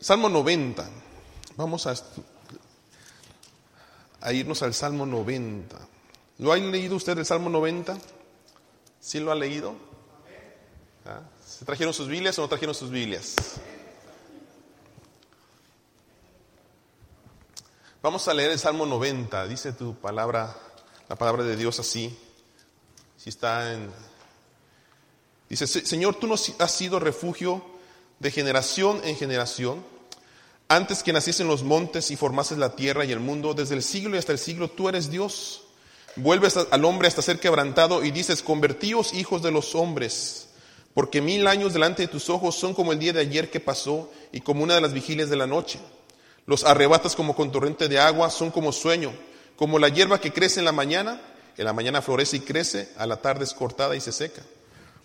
Salmo 0.00 0.30
90. 0.30 0.88
Vamos 1.56 1.86
a, 1.86 1.94
irnos 4.32 4.62
al 4.62 4.72
Salmo 4.72 5.04
90. 5.04 5.76
¿Lo 6.38 6.52
ha 6.52 6.56
leído 6.56 6.96
usted 6.96 7.18
el 7.18 7.26
Salmo 7.26 7.50
90? 7.50 7.98
¿Sí 8.98 9.20
lo 9.20 9.30
ha 9.30 9.34
leído? 9.34 9.74
¿Ah? 11.04 11.20
¿Se 11.46 11.66
trajeron 11.66 11.92
sus 11.92 12.08
Biblias 12.08 12.38
o 12.38 12.42
no 12.42 12.48
trajeron 12.48 12.74
sus 12.74 12.90
Biblias? 12.90 13.36
Vamos 18.02 18.26
a 18.26 18.32
leer 18.32 18.52
el 18.52 18.58
Salmo 18.58 18.86
90. 18.86 19.46
Dice 19.48 19.74
tu 19.74 19.94
palabra, 19.96 20.56
la 21.10 21.16
palabra 21.16 21.44
de 21.44 21.56
Dios 21.56 21.78
así. 21.78 22.18
Si 23.18 23.28
está 23.28 23.74
en. 23.74 23.90
Dice: 25.50 25.66
Señor, 25.66 26.14
tú 26.14 26.26
nos 26.26 26.58
has 26.58 26.72
sido 26.72 26.98
refugio 26.98 27.69
de 28.20 28.30
generación 28.30 29.00
en 29.02 29.16
generación. 29.16 29.84
Antes 30.68 31.02
que 31.02 31.12
naciesen 31.12 31.48
los 31.48 31.64
montes 31.64 32.12
y 32.12 32.16
formases 32.16 32.58
la 32.58 32.76
tierra 32.76 33.04
y 33.04 33.10
el 33.10 33.18
mundo, 33.18 33.54
desde 33.54 33.74
el 33.74 33.82
siglo 33.82 34.14
y 34.14 34.18
hasta 34.18 34.30
el 34.30 34.38
siglo, 34.38 34.70
tú 34.70 34.88
eres 34.88 35.10
Dios. 35.10 35.64
Vuelves 36.14 36.56
al 36.56 36.84
hombre 36.84 37.08
hasta 37.08 37.22
ser 37.22 37.40
quebrantado 37.40 38.04
y 38.04 38.12
dices: 38.12 38.42
Convertíos 38.42 39.12
hijos 39.14 39.42
de 39.42 39.50
los 39.50 39.74
hombres. 39.74 40.46
Porque 40.94 41.20
mil 41.20 41.46
años 41.46 41.72
delante 41.72 42.02
de 42.02 42.08
tus 42.08 42.30
ojos 42.30 42.56
son 42.56 42.74
como 42.74 42.92
el 42.92 42.98
día 42.98 43.12
de 43.12 43.20
ayer 43.20 43.50
que 43.50 43.60
pasó 43.60 44.10
y 44.32 44.40
como 44.40 44.62
una 44.62 44.74
de 44.74 44.80
las 44.80 44.92
vigilias 44.92 45.30
de 45.30 45.36
la 45.36 45.46
noche. 45.46 45.80
Los 46.46 46.64
arrebatas 46.64 47.14
como 47.14 47.34
con 47.34 47.52
torrente 47.52 47.88
de 47.88 47.98
agua, 47.98 48.28
son 48.28 48.50
como 48.50 48.72
sueño, 48.72 49.12
como 49.56 49.78
la 49.78 49.88
hierba 49.88 50.20
que 50.20 50.32
crece 50.32 50.58
en 50.58 50.64
la 50.64 50.72
mañana, 50.72 51.20
en 51.56 51.64
la 51.64 51.72
mañana 51.72 52.02
florece 52.02 52.38
y 52.38 52.40
crece, 52.40 52.88
a 52.96 53.06
la 53.06 53.22
tarde 53.22 53.44
es 53.44 53.54
cortada 53.54 53.94
y 53.94 54.00
se 54.00 54.10
seca. 54.10 54.42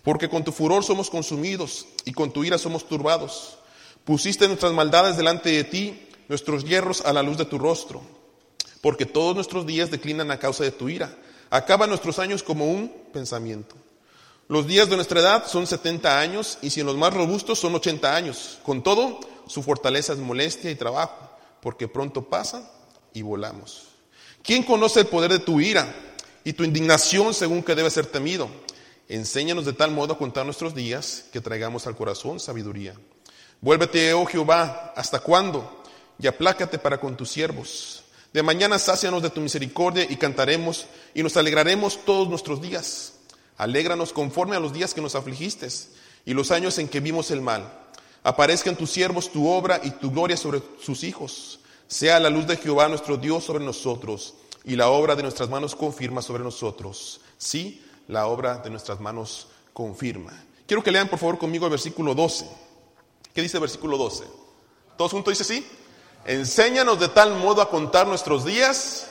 Porque 0.06 0.30
con 0.30 0.44
tu 0.44 0.52
furor 0.52 0.84
somos 0.84 1.10
consumidos 1.10 1.88
y 2.06 2.14
con 2.14 2.32
tu 2.32 2.44
ira 2.44 2.60
somos 2.60 2.88
turbados. 2.88 3.58
Pusiste 4.06 4.48
nuestras 4.48 4.72
maldades 4.72 5.18
delante 5.18 5.50
de 5.50 5.64
ti, 5.64 6.08
nuestros 6.30 6.64
hierros 6.64 7.02
a 7.02 7.12
la 7.12 7.24
luz 7.24 7.38
de 7.38 7.46
tu 7.46 7.58
rostro. 7.58 8.04
Porque 8.82 9.08
todos 9.08 9.34
nuestros 9.34 9.66
días 9.66 9.90
declinan 9.90 10.30
a 10.30 10.38
causa 10.38 10.64
de 10.64 10.72
tu 10.72 10.90
ira. 10.90 11.18
Acaban 11.50 11.90
nuestros 11.90 12.20
años 12.20 12.44
como 12.44 12.66
un 12.66 12.88
pensamiento. 13.12 13.76
Los 14.48 14.68
días 14.68 14.92
de 14.92 14.96
nuestra 14.96 15.22
edad 15.22 15.48
son 15.48 15.66
70 15.66 16.20
años 16.20 16.60
y 16.62 16.70
si 16.70 16.82
en 16.82 16.86
los 16.86 16.98
más 16.98 17.12
robustos 17.12 17.58
son 17.58 17.74
80 17.74 18.16
años. 18.16 18.60
Con 18.62 18.84
todo, 18.84 19.20
su 19.48 19.64
fortaleza 19.64 20.14
es 20.14 20.20
molestia 20.20 20.70
y 20.70 20.76
trabajo 20.76 21.32
porque 21.62 21.88
pronto 21.88 22.30
pasa 22.30 22.72
y 23.12 23.24
volamos. 23.24 23.88
¿Quién 24.44 24.62
conoce 24.62 25.00
el 25.00 25.08
poder 25.08 25.32
de 25.32 25.40
tu 25.40 25.60
ira 25.60 25.92
y 26.44 26.54
tu 26.54 26.64
indignación 26.64 27.34
según 27.34 27.64
que 27.64 27.74
debe 27.74 27.90
ser 27.90 28.06
temido? 28.06 28.48
Enséñanos 29.08 29.66
de 29.66 29.74
tal 29.74 29.92
modo 29.92 30.14
a 30.14 30.18
contar 30.18 30.46
nuestros 30.46 30.74
días 30.74 31.26
que 31.32 31.42
traigamos 31.42 31.88
al 31.88 31.96
corazón 31.96 32.40
sabiduría. 32.40 32.96
Vuélvete, 33.62 34.14
oh 34.14 34.26
Jehová, 34.26 34.94
¿hasta 34.96 35.20
cuándo? 35.20 35.84
Y 36.20 36.28
aplácate 36.28 36.80
para 36.80 37.00
con 37.00 37.16
tus 37.16 37.30
siervos. 37.30 38.04
De 38.34 38.44
mañana 38.44 38.80
sácianos 38.80 39.22
de 39.22 39.30
tu 39.30 39.42
misericordia 39.42 40.06
y 40.10 40.18
cantaremos 40.18 40.88
y 41.14 41.24
nos 41.24 41.38
alegraremos 41.38 42.04
todos 42.04 42.28
nuestros 42.28 42.62
días. 42.62 43.14
Alégranos 43.58 44.12
conforme 44.12 44.56
a 44.56 44.60
los 44.60 44.74
días 44.74 44.94
que 44.94 45.02
nos 45.02 45.16
afligiste 45.16 45.68
y 46.26 46.34
los 46.34 46.52
años 46.52 46.78
en 46.80 46.90
que 46.90 47.00
vimos 47.00 47.32
el 47.32 47.42
mal 47.42 47.86
Aparezca 48.26 48.72
en 48.72 48.76
tus 48.76 48.90
siervos 48.90 49.32
tu 49.32 49.48
obra 49.48 49.80
y 49.84 49.92
tu 49.92 50.10
gloria 50.10 50.36
sobre 50.36 50.60
sus 50.82 51.04
hijos. 51.04 51.60
Sea 51.88 52.20
la 52.20 52.32
luz 52.32 52.48
de 52.48 52.58
Jehová 52.58 52.88
nuestro 52.90 53.18
Dios 53.18 53.44
sobre 53.44 53.64
nosotros 53.64 54.34
y 54.64 54.76
la 54.76 54.90
obra 54.90 55.16
de 55.16 55.22
nuestras 55.22 55.48
manos 55.48 55.76
confirma 55.76 56.24
sobre 56.24 56.44
nosotros. 56.44 57.22
Sí, 57.38 57.84
la 58.08 58.28
obra 58.28 58.58
de 58.58 58.70
nuestras 58.70 59.00
manos 59.00 59.48
confirma. 59.74 60.34
Quiero 60.68 60.84
que 60.84 60.92
lean 60.92 61.08
por 61.08 61.20
favor 61.20 61.38
conmigo 61.38 61.66
el 61.66 61.72
versículo 61.72 62.16
12. 62.16 62.50
¿Qué 63.34 63.42
dice 63.42 63.58
el 63.58 63.62
versículo 63.62 63.98
12? 63.98 64.26
¿Todos 64.98 65.12
juntos 65.12 65.38
dice 65.38 65.44
sí? 65.44 65.68
Enséñanos 66.26 67.00
de 67.00 67.10
tal 67.10 67.36
modo 67.36 67.62
a 67.62 67.70
contar 67.70 68.08
nuestros 68.08 68.46
días. 68.46 69.08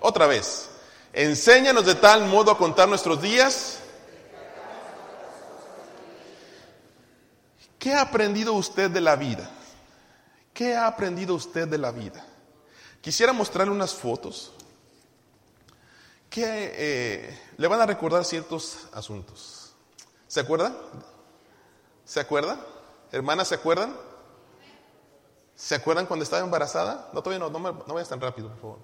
Otra 0.00 0.26
vez. 0.26 0.68
Enséñanos 1.12 1.86
de 1.86 1.94
tal 1.94 2.26
modo 2.26 2.50
a 2.50 2.58
contar 2.58 2.88
nuestros 2.88 3.22
días 3.22 3.78
¿Qué 7.86 7.94
ha 7.94 8.00
aprendido 8.00 8.52
usted 8.54 8.90
de 8.90 9.00
la 9.00 9.14
vida? 9.14 9.48
¿Qué 10.52 10.74
ha 10.74 10.88
aprendido 10.88 11.36
usted 11.36 11.68
de 11.68 11.78
la 11.78 11.92
vida? 11.92 12.26
Quisiera 13.00 13.32
mostrarle 13.32 13.72
unas 13.72 13.94
fotos 13.94 14.50
eh, 16.44 17.38
le 17.56 17.68
van 17.68 17.80
a 17.80 17.86
recordar 17.86 18.24
ciertos 18.24 18.88
asuntos. 18.92 19.74
¿Se 20.26 20.40
acuerdan? 20.40 20.76
¿Se 22.04 22.20
acuerdan? 22.20 22.60
Hermanas, 23.12 23.48
¿se 23.48 23.54
acuerdan? 23.54 23.96
¿Se 25.54 25.74
acuerdan 25.74 26.06
cuando 26.06 26.22
estaba 26.22 26.42
embarazada? 26.42 27.10
No, 27.12 27.22
todavía 27.22 27.48
no, 27.48 27.58
no, 27.58 27.94
vayas 27.94 28.08
tan 28.08 28.20
rápido, 28.20 28.48
por 28.50 28.60
favor. 28.60 28.78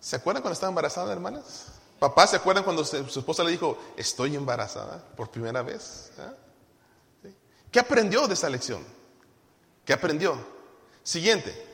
¿Se 0.00 0.16
acuerdan 0.16 0.42
cuando 0.42 0.54
estaba 0.54 0.70
embarazada, 0.70 1.12
hermanas? 1.12 1.72
Papá, 1.98 2.26
¿se 2.26 2.36
acuerdan 2.36 2.64
cuando 2.64 2.84
su 2.84 2.96
esposa 2.96 3.44
le 3.44 3.50
dijo, 3.50 3.78
estoy 3.96 4.34
embarazada 4.34 5.04
por 5.16 5.30
primera 5.30 5.62
vez? 5.62 6.12
¿Qué 7.70 7.78
aprendió 7.78 8.26
de 8.26 8.34
esa 8.34 8.48
lección? 8.48 8.84
¿Qué 9.84 9.92
aprendió? 9.92 10.36
Siguiente. 11.02 11.66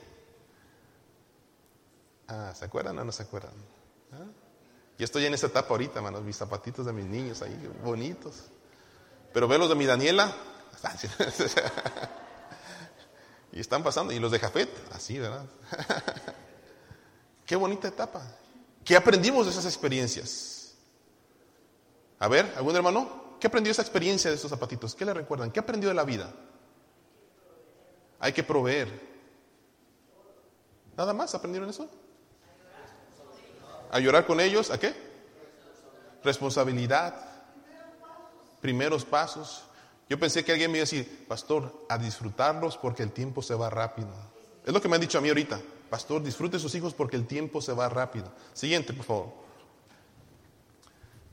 Ah, 2.28 2.52
¿se 2.54 2.64
acuerdan 2.64 2.98
o 2.98 3.04
no 3.04 3.12
se 3.12 3.22
acuerdan? 3.22 3.52
Yo 4.98 5.04
estoy 5.04 5.26
en 5.26 5.34
esa 5.34 5.48
etapa 5.48 5.70
ahorita, 5.70 6.00
manos, 6.00 6.22
mis 6.22 6.36
zapatitos 6.36 6.86
de 6.86 6.92
mis 6.92 7.04
niños 7.04 7.42
ahí, 7.42 7.70
bonitos. 7.84 8.44
Pero 9.32 9.46
veo 9.46 9.58
los 9.58 9.68
de 9.68 9.74
mi 9.74 9.84
Daniela, 9.84 10.34
y 13.52 13.60
están 13.60 13.82
pasando, 13.82 14.12
y 14.12 14.18
los 14.18 14.32
de 14.32 14.38
Jafet, 14.38 14.70
así, 14.92 15.18
¿verdad? 15.18 15.44
Qué 17.46 17.56
bonita 17.56 17.88
etapa. 17.88 18.22
¿Qué 18.84 18.96
aprendimos 18.96 19.46
de 19.46 19.52
esas 19.52 19.66
experiencias? 19.66 20.74
A 22.18 22.28
ver, 22.28 22.52
¿algún 22.56 22.74
hermano? 22.74 23.36
¿Qué 23.38 23.46
aprendió 23.46 23.70
esa 23.70 23.82
experiencia 23.82 24.30
de 24.30 24.36
esos 24.36 24.50
zapatitos? 24.50 24.94
¿Qué 24.94 25.04
le 25.04 25.12
recuerdan? 25.12 25.50
¿Qué 25.50 25.60
aprendió 25.60 25.90
de 25.90 25.94
la 25.94 26.04
vida? 26.04 26.32
Hay 28.18 28.32
que 28.32 28.42
proveer. 28.42 28.88
¿Nada 30.96 31.12
más 31.12 31.34
aprendieron 31.34 31.68
eso? 31.68 31.90
A 33.96 33.98
llorar 33.98 34.26
con 34.26 34.40
ellos, 34.40 34.70
¿a 34.70 34.78
qué? 34.78 34.94
Responsabilidad. 36.22 37.14
Primeros 38.60 39.06
pasos. 39.06 39.62
Yo 40.06 40.20
pensé 40.20 40.44
que 40.44 40.52
alguien 40.52 40.70
me 40.70 40.76
iba 40.76 40.82
a 40.82 40.84
decir, 40.84 41.24
pastor, 41.26 41.86
a 41.88 41.96
disfrutarlos 41.96 42.76
porque 42.76 43.02
el 43.02 43.10
tiempo 43.10 43.40
se 43.40 43.54
va 43.54 43.70
rápido. 43.70 44.10
Es 44.66 44.74
lo 44.74 44.82
que 44.82 44.88
me 44.90 44.96
han 44.96 45.00
dicho 45.00 45.16
a 45.16 45.22
mí 45.22 45.30
ahorita. 45.30 45.58
Pastor, 45.88 46.22
disfrute 46.22 46.58
sus 46.58 46.74
hijos 46.74 46.92
porque 46.92 47.16
el 47.16 47.26
tiempo 47.26 47.62
se 47.62 47.72
va 47.72 47.88
rápido. 47.88 48.30
Siguiente, 48.52 48.92
por 48.92 49.06
favor. 49.06 49.32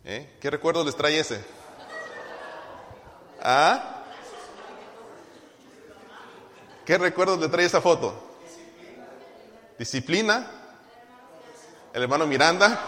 ¿Eh? 0.05 0.37
¿Qué 0.39 0.49
recuerdos 0.49 0.85
les 0.85 0.95
trae 0.95 1.19
ese? 1.19 1.43
¿Ah? 3.41 4.05
¿Qué 6.85 6.97
recuerdos 6.97 7.41
le 7.41 7.49
trae 7.49 7.65
esa 7.65 7.81
foto? 7.81 8.37
Disciplina. 9.77 10.62
El 11.93 12.01
hermano 12.01 12.25
Miranda. 12.25 12.79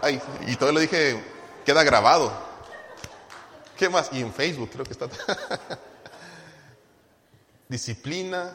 Ay, 0.00 0.20
y 0.46 0.56
todo 0.56 0.72
le 0.72 0.80
dije, 0.80 1.22
queda 1.66 1.84
grabado. 1.84 2.32
¿Qué 3.76 3.90
más? 3.90 4.10
Y 4.12 4.20
en 4.20 4.32
Facebook 4.32 4.70
creo 4.72 4.84
que 4.86 4.92
está. 4.92 5.06
Disciplina. 7.68 8.54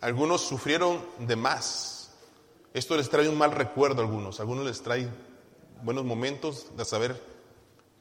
Algunos 0.00 0.40
sufrieron 0.40 1.04
de 1.18 1.36
más. 1.36 2.10
Esto 2.72 2.96
les 2.96 3.10
trae 3.10 3.28
un 3.28 3.36
mal 3.36 3.52
recuerdo 3.52 4.00
a 4.00 4.04
algunos. 4.06 4.40
Algunos 4.40 4.64
les 4.64 4.82
trae 4.82 5.06
buenos 5.82 6.04
momentos 6.04 6.74
de 6.74 6.84
saber 6.86 7.22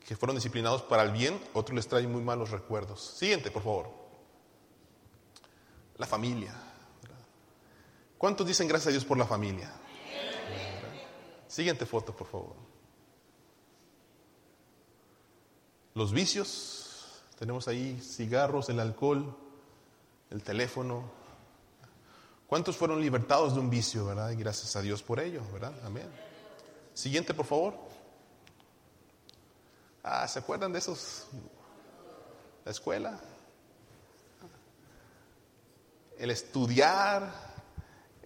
que 0.08 0.16
fueron 0.16 0.38
disciplinados 0.38 0.82
para 0.84 1.04
el 1.04 1.12
bien, 1.12 1.40
otros 1.54 1.76
les 1.76 1.88
traen 1.88 2.12
muy 2.12 2.22
malos 2.22 2.50
recuerdos. 2.50 3.14
Siguiente, 3.18 3.52
por 3.52 3.62
favor. 3.62 3.90
La 5.98 6.08
familia. 6.08 6.54
¿Cuántos 8.18 8.48
dicen 8.48 8.68
gracias 8.68 8.88
a 8.88 8.92
Dios 8.92 9.06
por 9.06 9.18
la 9.18 9.26
familia? 9.26 9.72
Siguiente 11.50 11.88
foto, 11.88 12.16
por 12.16 12.28
favor. 12.28 12.56
Los 15.96 16.14
vicios. 16.14 16.86
Tenemos 17.40 17.68
ahí 17.68 18.00
cigarros, 18.00 18.70
el 18.70 18.80
alcohol, 18.80 19.36
el 20.30 20.44
teléfono. 20.44 21.10
¿Cuántos 22.46 22.78
fueron 22.78 23.02
libertados 23.02 23.56
de 23.56 23.62
un 23.62 23.70
vicio, 23.70 24.06
verdad? 24.06 24.30
Y 24.30 24.36
gracias 24.36 24.76
a 24.76 24.82
Dios 24.82 25.02
por 25.02 25.20
ello, 25.20 25.42
¿verdad? 25.52 25.74
Amén. 25.84 26.08
Siguiente, 26.94 27.34
por 27.34 27.46
favor. 27.46 27.74
Ah, 30.04 30.28
¿se 30.28 30.38
acuerdan 30.38 30.72
de 30.72 30.80
esos? 30.80 31.26
La 32.64 32.72
escuela. 32.72 33.20
El 36.18 36.30
estudiar, 36.30 37.32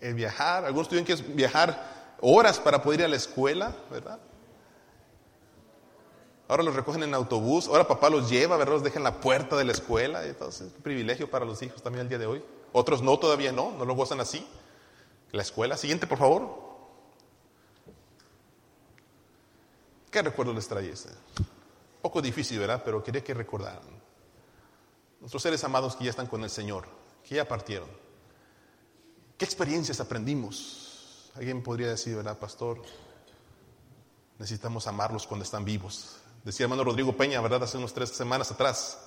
el 0.02 0.14
viajar. 0.14 0.66
Algunos 0.66 0.90
tuvieron 0.90 1.06
que 1.06 1.24
viajar 1.34 1.93
horas 2.24 2.60
para 2.60 2.82
poder 2.82 3.02
ir 3.02 3.06
a 3.06 3.10
la 3.10 3.18
escuela, 3.18 3.76
¿verdad? 3.92 4.20
ahora 6.54 6.64
los 6.64 6.76
recogen 6.76 7.02
en 7.02 7.14
autobús, 7.16 7.68
ahora 7.68 7.88
papá 7.88 8.10
los 8.12 8.30
lleva, 8.30 8.58
¿verdad? 8.58 8.74
Los 8.74 8.84
deja 8.84 8.98
en 8.98 9.04
la 9.04 9.20
puerta 9.20 9.58
de 9.58 9.64
la 9.64 9.72
escuela, 9.72 10.24
entonces 10.26 10.68
es 10.68 10.76
un 10.76 10.84
privilegio 10.84 11.30
para 11.30 11.46
los 11.46 11.62
hijos 11.64 11.82
también 11.82 12.04
el 12.04 12.10
día 12.10 12.20
de 12.20 12.28
hoy. 12.28 12.44
Otros 12.72 13.02
no, 13.02 13.18
todavía 13.18 13.52
no, 13.52 13.72
no 13.72 13.86
lo 13.86 13.96
gozan 13.96 14.20
así. 14.20 14.48
La 15.32 15.42
escuela, 15.42 15.78
siguiente 15.78 16.06
por 16.06 16.20
favor. 16.20 16.62
¿Qué 20.12 20.22
recuerdo 20.22 20.54
les 20.54 20.68
trae 20.68 20.90
este? 20.90 21.10
Poco 22.04 22.22
difícil, 22.22 22.60
¿verdad? 22.60 22.84
Pero 22.86 23.04
quería 23.04 23.24
que 23.24 23.34
recordaran. 23.34 23.82
Nuestros 25.20 25.42
seres 25.42 25.64
amados 25.64 25.96
que 25.96 26.04
ya 26.04 26.12
están 26.12 26.28
con 26.28 26.44
el 26.44 26.52
Señor, 26.52 26.86
que 27.28 27.36
ya 27.36 27.48
partieron. 27.48 27.90
¿Qué 29.40 29.46
experiencias 29.46 30.00
aprendimos? 30.00 30.83
Alguien 31.36 31.64
podría 31.64 31.88
decir, 31.88 32.16
¿verdad, 32.16 32.38
pastor? 32.38 32.82
Necesitamos 34.38 34.86
amarlos 34.88 35.26
cuando 35.26 35.44
están 35.44 35.66
vivos. 35.66 36.18
Decía 36.44 36.66
hermano 36.66 36.84
Rodrigo 36.84 37.16
Peña, 37.16 37.42
¿verdad? 37.42 37.64
Hace 37.64 37.78
unas 37.78 37.94
tres 37.94 38.10
semanas 38.10 38.52
atrás. 38.52 39.00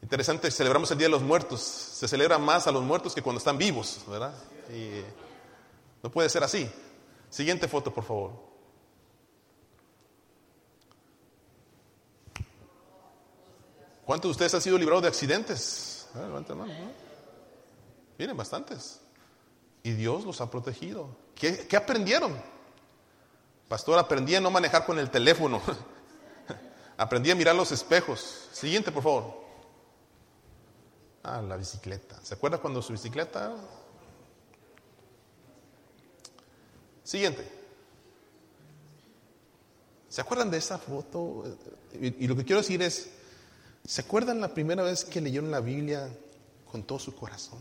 Interesante, 0.00 0.50
celebramos 0.50 0.90
el 0.90 0.98
Día 0.98 1.06
de 1.06 1.12
los 1.12 1.22
Muertos. 1.22 1.60
Se 1.60 2.08
celebra 2.08 2.38
más 2.38 2.66
a 2.66 2.72
los 2.72 2.82
muertos 2.82 3.14
que 3.14 3.22
cuando 3.22 3.38
están 3.38 3.58
vivos, 3.58 4.00
¿verdad? 4.08 4.34
No 6.02 6.10
puede 6.10 6.28
ser 6.28 6.42
así. 6.42 6.70
Siguiente 7.28 7.68
foto, 7.68 7.92
por 7.92 8.04
favor. 8.04 8.32
¿Cuántos 14.04 14.28
de 14.28 14.32
ustedes 14.32 14.54
han 14.54 14.62
sido 14.62 14.78
librados 14.78 15.02
de 15.02 15.08
accidentes? 15.08 16.08
Miren, 18.18 18.36
bastantes. 18.36 19.00
Y 19.82 19.92
Dios 19.92 20.24
los 20.24 20.40
ha 20.40 20.50
protegido. 20.50 21.21
¿Qué, 21.34 21.66
¿Qué, 21.66 21.76
aprendieron? 21.76 22.36
Pastor, 23.68 23.98
aprendí 23.98 24.34
a 24.34 24.40
no 24.40 24.50
manejar 24.50 24.84
con 24.84 24.98
el 24.98 25.10
teléfono. 25.10 25.60
aprendí 26.96 27.30
a 27.30 27.34
mirar 27.34 27.54
los 27.54 27.72
espejos. 27.72 28.48
Siguiente, 28.52 28.92
por 28.92 29.02
favor. 29.02 29.42
Ah, 31.22 31.40
la 31.40 31.56
bicicleta. 31.56 32.20
¿Se 32.22 32.34
acuerda 32.34 32.58
cuando 32.58 32.82
su 32.82 32.92
bicicleta? 32.92 33.54
Siguiente. 37.02 37.50
¿Se 40.08 40.20
acuerdan 40.20 40.50
de 40.50 40.58
esa 40.58 40.78
foto? 40.78 41.44
y 42.00 42.26
lo 42.26 42.36
que 42.36 42.44
quiero 42.44 42.60
decir 42.60 42.82
es, 42.82 43.10
¿Se 43.84 44.00
acuerdan 44.00 44.40
la 44.40 44.54
primera 44.54 44.82
vez 44.84 45.04
que 45.04 45.20
leyeron 45.20 45.50
la 45.50 45.60
Biblia 45.60 46.08
con 46.70 46.84
todo 46.84 46.98
su 46.98 47.14
corazón? 47.14 47.58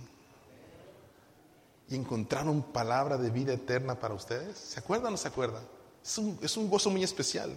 Y 1.92 1.96
encontraron 1.96 2.64
palabra 2.64 3.18
de 3.18 3.30
vida 3.30 3.52
eterna 3.52 4.00
para 4.00 4.14
ustedes. 4.14 4.58
¿Se 4.58 4.80
acuerdan 4.80 5.08
o 5.08 5.12
no 5.12 5.18
se 5.18 5.28
acuerdan? 5.28 5.62
Es 6.02 6.18
un, 6.18 6.40
es 6.42 6.56
un 6.56 6.70
gozo 6.70 6.90
muy 6.90 7.04
especial. 7.04 7.54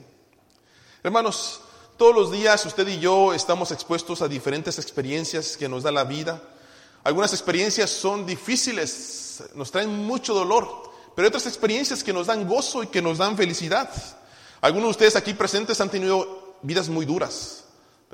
Hermanos, 1.05 1.61
todos 1.97 2.13
los 2.13 2.33
días 2.33 2.67
usted 2.67 2.89
y 2.89 2.99
yo 2.99 3.33
estamos 3.33 3.71
expuestos 3.71 4.23
a 4.23 4.29
diferentes 4.29 4.79
experiencias 4.81 5.57
que 5.57 5.69
nos 5.69 5.85
da 5.85 5.93
la 5.93 6.03
vida. 6.03 6.43
Algunas 7.05 7.33
experiencias 7.33 7.91
son 7.91 8.27
difíciles, 8.27 9.45
nos 9.55 9.71
traen 9.71 9.91
mucho 9.91 10.35
dolor, 10.35 10.91
pero 11.15 11.27
hay 11.27 11.29
otras 11.29 11.47
experiencias 11.47 12.03
que 12.03 12.13
nos 12.13 12.27
dan 12.27 12.49
gozo 12.49 12.83
y 12.83 12.89
que 12.89 13.01
nos 13.01 13.19
dan 13.19 13.37
felicidad. 13.37 13.89
Algunos 14.63 14.87
de 14.87 14.91
ustedes 14.91 15.17
aquí 15.17 15.35
presentes 15.35 15.81
han 15.81 15.91
tenido 15.91 16.57
vidas 16.63 16.89
muy 16.89 17.07
duras, 17.07 17.65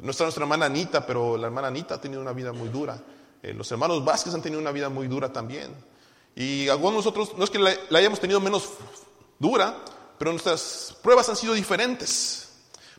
no 0.02 0.10
está 0.10 0.24
nuestra 0.24 0.44
hermana 0.44 0.66
Anita, 0.66 1.06
pero 1.06 1.36
la 1.36 1.46
hermana 1.46 1.68
Anita 1.68 1.94
ha 1.94 2.00
tenido 2.00 2.20
una 2.20 2.32
vida 2.32 2.52
muy 2.52 2.68
dura. 2.68 3.00
Eh, 3.42 3.54
los 3.54 3.70
hermanos 3.72 4.04
Vázquez 4.04 4.34
han 4.34 4.42
tenido 4.42 4.60
una 4.60 4.72
vida 4.72 4.88
muy 4.88 5.08
dura 5.08 5.32
también. 5.32 5.72
Y 6.34 6.68
algunos 6.68 6.96
nosotros, 6.96 7.36
no 7.36 7.44
es 7.44 7.50
que 7.50 7.58
la, 7.58 7.74
hayamos 7.92 8.20
tenido 8.20 8.40
menos 8.40 8.68
dura, 9.38 9.84
pero 10.18 10.30
nuestras 10.32 10.96
pruebas 11.02 11.28
han 11.28 11.36
sido 11.36 11.54
diferentes. 11.54 12.48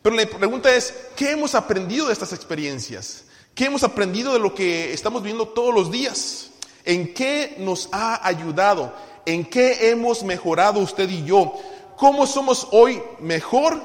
Pero 0.02 0.16
la 0.16 0.26
pregunta 0.26 0.74
es, 0.76 0.94
¿qué 1.16 1.32
hemos 1.32 1.56
aprendido 1.56 2.08
de 2.08 2.14
estas 2.14 2.34
experiencias? 2.34 3.26
¿Qué 3.54 3.66
hemos 3.66 3.84
aprendido 3.84 4.34
de 4.34 4.40
lo 4.40 4.56
que 4.56 4.94
estamos 4.94 5.22
viendo 5.22 5.48
todos 5.50 5.74
los 5.74 5.92
días? 5.92 6.50
¿En 6.84 7.14
qué 7.14 7.56
nos 7.60 7.90
ha 7.92 8.26
ayudado? 8.26 8.94
¿En 9.26 9.46
qué 9.46 9.92
hemos 9.92 10.24
mejorado 10.24 10.80
usted 10.80 11.10
y 11.10 11.24
yo? 11.24 11.54
¿Cómo 11.98 12.26
somos 12.26 12.68
hoy 12.72 13.02
mejor 13.20 13.80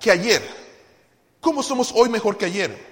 que 0.00 0.10
ayer? 0.10 0.42
¿Cómo 1.40 1.62
somos 1.62 1.92
hoy 1.94 2.08
mejor 2.08 2.38
que 2.38 2.46
ayer? 2.46 2.88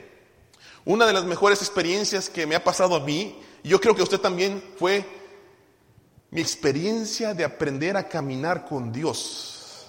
Una 0.84 1.06
de 1.06 1.12
las 1.12 1.24
mejores 1.24 1.62
experiencias 1.62 2.28
que 2.28 2.46
me 2.46 2.54
ha 2.54 2.62
pasado 2.62 2.94
a 2.94 3.00
mí, 3.00 3.38
y 3.62 3.70
yo 3.70 3.80
creo 3.80 3.96
que 3.96 4.02
usted 4.02 4.20
también, 4.20 4.62
fue 4.78 5.04
mi 6.36 6.42
experiencia 6.42 7.32
de 7.32 7.44
aprender 7.44 7.96
a 7.96 8.06
caminar 8.06 8.66
con 8.66 8.92
Dios. 8.92 9.86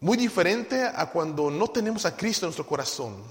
Muy 0.00 0.16
diferente 0.16 0.82
a 0.82 1.10
cuando 1.10 1.50
no 1.50 1.68
tenemos 1.68 2.06
a 2.06 2.16
Cristo 2.16 2.46
en 2.46 2.48
nuestro 2.48 2.66
corazón. 2.66 3.22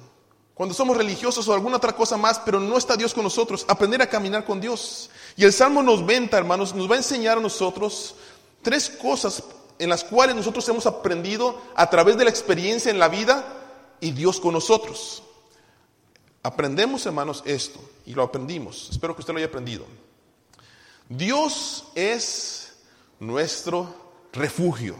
Cuando 0.53 0.75
somos 0.75 0.95
religiosos 0.95 1.47
o 1.47 1.53
alguna 1.55 1.77
otra 1.77 1.95
cosa 1.95 2.17
más, 2.17 2.37
pero 2.37 2.59
no 2.59 2.77
está 2.77 2.95
Dios 2.95 3.15
con 3.15 3.23
nosotros, 3.23 3.65
aprender 3.67 3.99
a 4.03 4.07
caminar 4.07 4.45
con 4.45 4.61
Dios. 4.61 5.09
Y 5.35 5.43
el 5.43 5.51
Salmo 5.51 5.81
90, 5.81 6.37
hermanos, 6.37 6.75
nos 6.75 6.87
va 6.87 6.93
a 6.93 6.97
enseñar 6.97 7.39
a 7.39 7.41
nosotros 7.41 8.13
tres 8.61 8.91
cosas 8.91 9.43
en 9.79 9.89
las 9.89 10.03
cuales 10.03 10.35
nosotros 10.35 10.69
hemos 10.69 10.85
aprendido 10.85 11.59
a 11.73 11.89
través 11.89 12.15
de 12.15 12.25
la 12.25 12.29
experiencia 12.29 12.91
en 12.91 12.99
la 12.99 13.07
vida 13.07 13.43
y 13.99 14.11
Dios 14.11 14.39
con 14.39 14.53
nosotros. 14.53 15.23
Aprendemos, 16.43 17.07
hermanos, 17.07 17.41
esto 17.43 17.79
y 18.05 18.13
lo 18.13 18.21
aprendimos. 18.21 18.89
Espero 18.91 19.15
que 19.15 19.21
usted 19.21 19.33
lo 19.33 19.39
haya 19.39 19.47
aprendido. 19.47 19.83
Dios 21.09 21.85
es 21.95 22.73
nuestro 23.19 23.93
refugio. 24.33 24.95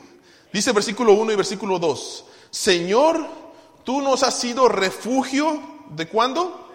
Dice 0.51 0.71
versículo 0.71 1.13
1 1.13 1.33
y 1.33 1.36
versículo 1.36 1.80
2. 1.80 2.25
Señor, 2.50 3.27
tú 3.83 4.01
nos 4.01 4.24
has 4.24 4.39
sido 4.39 4.69
refugio 4.69 5.62
de 5.89 6.07
cuándo? 6.07 6.68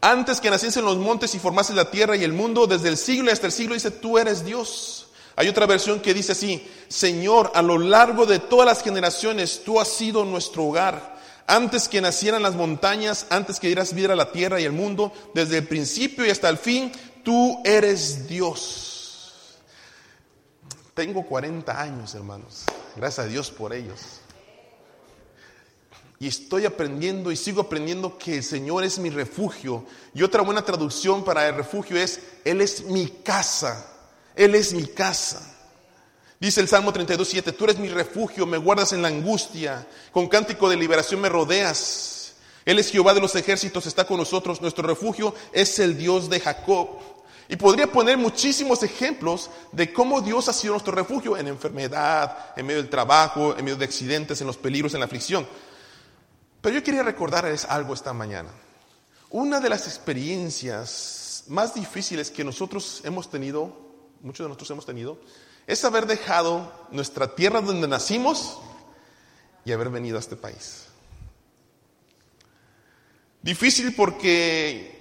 Antes 0.00 0.40
que 0.40 0.50
naciesen 0.50 0.84
los 0.84 0.96
montes 0.96 1.34
y 1.34 1.38
formases 1.38 1.76
la 1.76 1.90
tierra 1.90 2.16
y 2.16 2.24
el 2.24 2.32
mundo, 2.32 2.66
desde 2.66 2.88
el 2.88 2.96
siglo 2.96 3.30
hasta 3.30 3.46
el 3.46 3.52
siglo, 3.52 3.74
dice, 3.74 3.90
tú 3.90 4.18
eres 4.18 4.44
Dios. 4.44 5.08
Hay 5.36 5.48
otra 5.48 5.66
versión 5.66 6.00
que 6.00 6.14
dice 6.14 6.32
así, 6.32 6.66
Señor, 6.88 7.52
a 7.54 7.62
lo 7.62 7.78
largo 7.78 8.24
de 8.24 8.38
todas 8.38 8.66
las 8.66 8.82
generaciones 8.82 9.62
tú 9.64 9.78
has 9.78 9.88
sido 9.88 10.24
nuestro 10.24 10.64
hogar. 10.64 11.20
Antes 11.46 11.88
que 11.88 12.00
nacieran 12.00 12.42
las 12.42 12.54
montañas, 12.54 13.26
antes 13.28 13.58
que 13.58 13.66
dieras 13.66 13.92
vida 13.92 14.12
a 14.12 14.16
la 14.16 14.32
tierra 14.32 14.60
y 14.60 14.64
el 14.64 14.72
mundo, 14.72 15.12
desde 15.34 15.58
el 15.58 15.66
principio 15.66 16.24
y 16.24 16.30
hasta 16.30 16.48
el 16.48 16.58
fin, 16.58 16.92
tú 17.24 17.60
eres 17.64 18.28
Dios. 18.28 19.58
Tengo 20.94 21.24
40 21.24 21.80
años, 21.80 22.14
hermanos. 22.14 22.64
Gracias 22.96 23.26
a 23.26 23.28
Dios 23.28 23.50
por 23.50 23.72
ellos. 23.72 24.20
Y 26.18 26.26
estoy 26.26 26.66
aprendiendo 26.66 27.32
y 27.32 27.36
sigo 27.36 27.62
aprendiendo 27.62 28.18
que 28.18 28.36
el 28.36 28.44
Señor 28.44 28.84
es 28.84 28.98
mi 28.98 29.08
refugio. 29.08 29.86
Y 30.14 30.22
otra 30.22 30.42
buena 30.42 30.62
traducción 30.62 31.24
para 31.24 31.48
el 31.48 31.54
refugio 31.54 31.96
es, 31.96 32.20
Él 32.44 32.60
es 32.60 32.84
mi 32.84 33.06
casa. 33.06 33.86
Él 34.36 34.54
es 34.54 34.74
mi 34.74 34.86
casa. 34.86 35.56
Dice 36.38 36.60
el 36.60 36.68
Salmo 36.68 36.92
32, 36.92 37.28
7, 37.28 37.52
tú 37.52 37.64
eres 37.64 37.78
mi 37.78 37.88
refugio, 37.88 38.46
me 38.46 38.56
guardas 38.56 38.94
en 38.94 39.02
la 39.02 39.08
angustia, 39.08 39.86
con 40.10 40.26
cántico 40.26 40.70
de 40.70 40.76
liberación 40.76 41.20
me 41.20 41.28
rodeas. 41.28 42.32
Él 42.64 42.78
es 42.78 42.90
Jehová 42.90 43.12
de 43.12 43.20
los 43.20 43.34
ejércitos, 43.36 43.86
está 43.86 44.06
con 44.06 44.16
nosotros, 44.16 44.62
nuestro 44.62 44.86
refugio 44.86 45.34
es 45.52 45.78
el 45.78 45.98
Dios 45.98 46.30
de 46.30 46.40
Jacob. 46.40 46.88
Y 47.50 47.56
podría 47.56 47.90
poner 47.90 48.16
muchísimos 48.16 48.82
ejemplos 48.82 49.50
de 49.72 49.92
cómo 49.92 50.22
Dios 50.22 50.48
ha 50.48 50.54
sido 50.54 50.72
nuestro 50.72 50.94
refugio 50.94 51.36
en 51.36 51.48
enfermedad, 51.48 52.54
en 52.56 52.64
medio 52.64 52.80
del 52.80 52.88
trabajo, 52.88 53.54
en 53.58 53.64
medio 53.64 53.76
de 53.76 53.84
accidentes, 53.84 54.40
en 54.40 54.46
los 54.46 54.56
peligros, 54.56 54.94
en 54.94 55.00
la 55.00 55.06
aflicción. 55.06 55.46
Pero 56.62 56.76
yo 56.76 56.82
quería 56.82 57.02
recordarles 57.02 57.66
algo 57.66 57.92
esta 57.92 58.12
mañana. 58.14 58.50
Una 59.30 59.60
de 59.60 59.68
las 59.68 59.86
experiencias 59.86 61.44
más 61.48 61.74
difíciles 61.74 62.30
que 62.30 62.44
nosotros 62.44 63.02
hemos 63.04 63.28
tenido 63.28 63.90
muchos 64.22 64.44
de 64.44 64.48
nosotros 64.48 64.70
hemos 64.70 64.86
tenido, 64.86 65.18
es 65.66 65.84
haber 65.84 66.06
dejado 66.06 66.72
nuestra 66.90 67.34
tierra 67.34 67.60
donde 67.60 67.88
nacimos 67.88 68.58
y 69.64 69.72
haber 69.72 69.90
venido 69.90 70.16
a 70.16 70.20
este 70.20 70.36
país. 70.36 70.86
Difícil 73.42 73.94
porque 73.94 74.99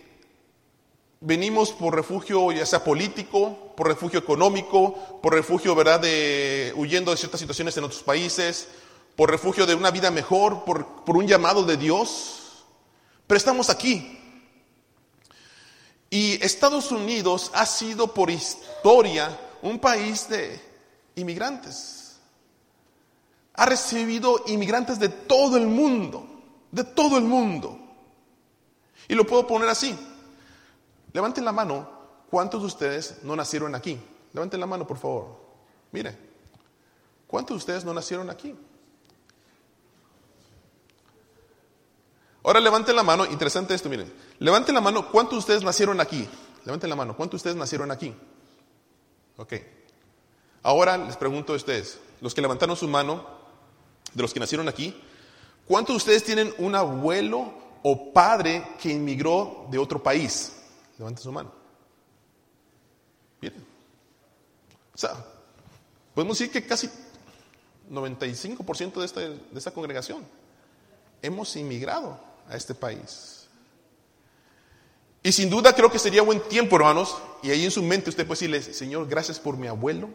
venimos 1.22 1.72
por 1.72 1.96
refugio 1.96 2.52
ya 2.52 2.66
sea 2.66 2.84
político, 2.84 3.74
por 3.76 3.88
refugio 3.88 4.20
económico, 4.20 5.20
por 5.22 5.34
refugio, 5.34 5.76
¿verdad?, 5.76 6.00
de 6.00 6.74
huyendo 6.76 7.12
de 7.12 7.18
ciertas 7.18 7.40
situaciones 7.40 7.76
en 7.78 7.84
otros 7.84 8.04
países, 8.04 8.68
por 9.16 9.30
refugio 9.30 9.66
de 9.66 9.76
una 9.76 9.92
vida 9.92 10.12
mejor, 10.12 10.64
por, 10.64 11.04
por 11.04 11.18
un 11.18 11.28
llamado 11.28 11.64
de 11.64 11.78
Dios. 11.78 12.64
Pero 13.28 13.38
estamos 13.38 13.70
aquí, 13.70 14.20
y 16.10 16.44
Estados 16.44 16.92
Unidos 16.92 17.52
ha 17.54 17.66
sido 17.66 18.14
por 18.14 18.32
historia 18.32 19.40
un 19.62 19.80
país 19.80 20.28
de 20.28 20.60
inmigrantes. 21.16 22.20
Ha 23.54 23.66
recibido 23.66 24.44
inmigrantes 24.48 25.00
de 25.00 25.10
todo 25.10 25.58
el 25.58 25.68
mundo, 25.68 26.28
de 26.72 26.84
todo 26.84 27.18
el 27.18 27.26
mundo. 27.26 27.78
Y 29.08 29.14
lo 29.14 29.26
puedo 29.26 29.46
poner 29.46 29.70
así. 29.70 29.96
Levanten 31.14 31.46
la 31.46 31.52
mano, 31.52 31.90
¿cuántos 32.30 32.62
de 32.62 32.68
ustedes 32.68 33.24
no 33.24 33.36
nacieron 33.36 33.76
aquí? 33.76 34.00
Levanten 34.34 34.60
la 34.60 34.66
mano, 34.66 34.86
por 34.86 34.98
favor. 34.98 35.38
Mire, 35.92 36.30
¿Cuántos 37.30 37.54
de 37.54 37.58
ustedes 37.58 37.86
no 37.86 37.94
nacieron 37.94 38.32
aquí? 38.32 38.56
Ahora 42.44 42.60
levanten 42.60 42.96
la 42.96 43.04
mano, 43.04 43.24
interesante 43.28 43.76
esto, 43.76 43.88
miren. 43.88 44.12
Levanten 44.40 44.74
la 44.74 44.82
mano, 44.82 45.12
¿cuántos 45.12 45.34
de 45.34 45.38
ustedes 45.38 45.64
nacieron 45.64 46.02
aquí? 46.02 46.28
Levanten 46.66 46.90
la 46.90 46.96
mano, 46.96 47.16
¿cuántos 47.16 47.34
de 47.34 47.50
ustedes 47.50 47.56
nacieron 47.56 47.92
aquí? 47.92 48.16
Ok. 49.38 49.54
Ahora 50.64 50.98
les 50.98 51.18
pregunto 51.18 51.54
a 51.54 51.58
ustedes, 51.58 52.00
los 52.20 52.34
que 52.34 52.42
levantaron 52.42 52.76
su 52.76 52.88
mano, 52.88 53.24
de 54.12 54.24
los 54.24 54.34
que 54.34 54.40
nacieron 54.40 54.68
aquí, 54.68 55.00
¿cuántos 55.68 55.94
de 55.94 55.98
ustedes 55.98 56.24
tienen 56.24 56.52
un 56.58 56.74
abuelo 56.74 57.54
o 57.84 58.12
padre 58.12 58.66
que 58.82 58.90
inmigró 58.90 59.68
de 59.70 59.78
otro 59.78 60.02
país? 60.02 60.59
Levanten 61.00 61.24
su 61.24 61.32
mano. 61.32 61.52
Miren. 63.42 63.66
O 64.94 64.98
sea, 64.98 65.16
podemos 66.14 66.38
decir 66.38 66.52
que 66.52 66.68
casi 66.68 66.90
95% 67.90 69.00
de 69.00 69.06
esta, 69.06 69.22
de 69.22 69.40
esta 69.56 69.72
congregación 69.72 70.26
hemos 71.22 71.56
inmigrado 71.56 72.20
a 72.50 72.58
este 72.58 72.76
país. 72.76 73.48
Y 75.24 75.32
sin 75.32 75.50
duda 75.50 75.74
creo 75.74 75.90
que 75.90 76.00
sería 76.00 76.22
buen 76.22 76.42
tiempo, 76.42 76.76
hermanos, 76.76 77.18
y 77.44 77.52
ahí 77.52 77.64
en 77.64 77.72
su 77.72 77.82
mente 77.82 78.10
usted 78.10 78.28
puede 78.28 78.40
decirle, 78.40 78.62
Señor, 78.74 79.08
gracias 79.08 79.40
por 79.40 79.58
mi 79.58 79.68
abuelo, 79.68 80.10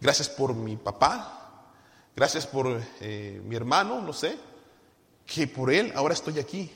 gracias 0.00 0.28
por 0.28 0.54
mi 0.54 0.76
papá, 0.76 1.72
gracias 2.14 2.46
por 2.46 2.80
eh, 3.00 3.40
mi 3.44 3.56
hermano, 3.56 4.00
no 4.00 4.12
sé, 4.12 4.38
que 5.24 5.46
por 5.46 5.72
él 5.72 5.92
ahora 5.94 6.14
estoy 6.14 6.38
aquí. 6.38 6.70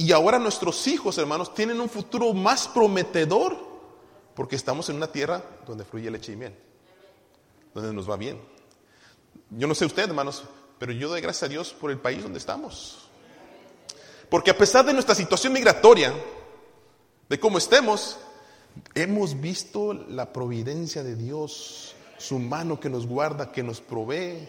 Y 0.00 0.12
ahora 0.12 0.38
nuestros 0.38 0.86
hijos, 0.86 1.18
hermanos, 1.18 1.52
tienen 1.52 1.80
un 1.80 1.88
futuro 1.88 2.32
más 2.32 2.68
prometedor 2.68 3.58
porque 4.36 4.54
estamos 4.54 4.88
en 4.88 4.94
una 4.94 5.10
tierra 5.10 5.42
donde 5.66 5.84
fluye 5.84 6.08
leche 6.08 6.34
y 6.34 6.36
miel, 6.36 6.54
donde 7.74 7.92
nos 7.92 8.08
va 8.08 8.16
bien. 8.16 8.40
Yo 9.50 9.66
no 9.66 9.74
sé 9.74 9.84
usted, 9.84 10.04
hermanos, 10.04 10.44
pero 10.78 10.92
yo 10.92 11.08
doy 11.08 11.20
gracias 11.20 11.42
a 11.42 11.48
Dios 11.48 11.74
por 11.74 11.90
el 11.90 11.98
país 11.98 12.22
donde 12.22 12.38
estamos. 12.38 13.08
Porque 14.30 14.52
a 14.52 14.56
pesar 14.56 14.84
de 14.86 14.92
nuestra 14.92 15.16
situación 15.16 15.52
migratoria, 15.52 16.14
de 17.28 17.40
cómo 17.40 17.58
estemos, 17.58 18.18
hemos 18.94 19.40
visto 19.40 19.94
la 19.94 20.32
providencia 20.32 21.02
de 21.02 21.16
Dios, 21.16 21.96
su 22.18 22.38
mano 22.38 22.78
que 22.78 22.88
nos 22.88 23.04
guarda, 23.04 23.50
que 23.50 23.64
nos 23.64 23.80
provee. 23.80 24.48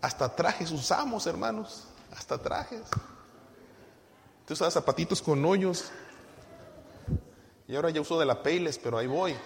Hasta 0.00 0.34
trajes 0.34 0.70
usamos, 0.70 1.26
hermanos, 1.26 1.88
hasta 2.16 2.38
trajes. 2.38 2.80
Tú 4.46 4.54
usas 4.54 4.72
zapatitos 4.72 5.20
con 5.20 5.44
hoyos. 5.44 5.86
Y 7.66 7.74
ahora 7.74 7.90
ya 7.90 8.00
uso 8.00 8.16
de 8.18 8.26
la 8.26 8.40
Payless, 8.44 8.78
pero 8.78 8.96
ahí 8.96 9.08
voy. 9.08 9.34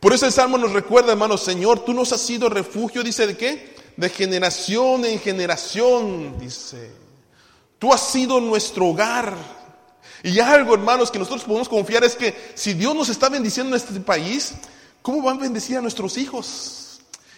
Por 0.00 0.12
eso 0.12 0.26
el 0.26 0.32
Salmo 0.32 0.58
nos 0.58 0.72
recuerda, 0.72 1.12
hermanos, 1.12 1.44
Señor, 1.44 1.84
tú 1.84 1.94
nos 1.94 2.12
has 2.12 2.20
sido 2.20 2.48
refugio, 2.48 3.04
dice 3.04 3.28
de 3.28 3.36
qué? 3.36 3.76
De 3.96 4.10
generación 4.10 5.04
en 5.04 5.20
generación, 5.20 6.36
dice. 6.36 6.90
Tú 7.78 7.92
has 7.92 8.00
sido 8.00 8.40
nuestro 8.40 8.88
hogar. 8.88 9.36
Y 10.24 10.40
algo, 10.40 10.74
hermanos, 10.74 11.12
que 11.12 11.18
nosotros 11.20 11.44
podemos 11.44 11.68
confiar 11.68 12.02
es 12.02 12.16
que 12.16 12.34
si 12.54 12.74
Dios 12.74 12.92
nos 12.94 13.08
está 13.08 13.28
bendiciendo 13.28 13.76
en 13.76 13.80
este 13.80 14.00
país, 14.00 14.54
¿cómo 15.00 15.22
van 15.22 15.36
a 15.36 15.42
bendecir 15.42 15.76
a 15.78 15.80
nuestros 15.80 16.18
hijos? 16.18 16.83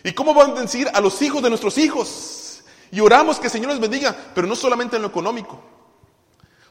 ¿Y 0.04 0.12
cómo 0.12 0.34
van 0.34 0.50
a 0.50 0.54
bendecir 0.54 0.88
a 0.92 1.00
los 1.00 1.20
hijos 1.22 1.42
de 1.42 1.48
nuestros 1.48 1.78
hijos? 1.78 2.62
Y 2.90 3.00
oramos 3.00 3.38
que 3.38 3.46
el 3.46 3.52
Señor 3.52 3.70
les 3.70 3.80
bendiga, 3.80 4.16
pero 4.34 4.46
no 4.46 4.54
solamente 4.54 4.96
en 4.96 5.02
lo 5.02 5.08
económico. 5.08 5.60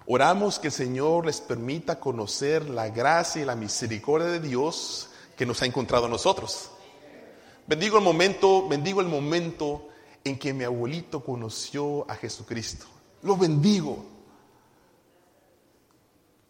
Oramos 0.08 0.60
que 0.60 0.68
el 0.68 0.74
Señor 0.74 1.26
les 1.26 1.42
permita 1.42 2.00
conocer 2.00 2.70
la 2.70 2.90
gracia 2.90 3.42
y 3.42 3.46
la 3.46 3.56
misericordia 3.56 4.28
de 4.28 4.40
Dios 4.40 5.10
que 5.36 5.46
nos 5.46 5.62
ha 5.62 5.66
encontrado 5.66 6.06
a 6.06 6.10
nosotros. 6.10 6.70
Bendigo 7.68 7.98
el 7.98 8.04
momento, 8.04 8.68
bendigo 8.68 9.02
el 9.02 9.08
momento 9.08 9.88
en 10.24 10.38
que 10.38 10.54
mi 10.54 10.64
abuelito 10.64 11.24
conoció 11.24 12.10
a 12.10 12.16
Jesucristo. 12.16 12.86
Lo 13.24 13.36
bendigo. 13.36 14.06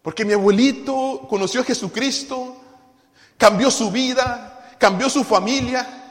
Porque 0.02 0.24
mi 0.24 0.34
abuelito 0.34 1.26
conoció 1.28 1.62
a 1.62 1.64
Jesucristo, 1.64 2.56
cambió 3.36 3.70
su 3.70 3.90
vida, 3.90 4.76
cambió 4.78 5.08
su 5.08 5.24
familia. 5.24 6.05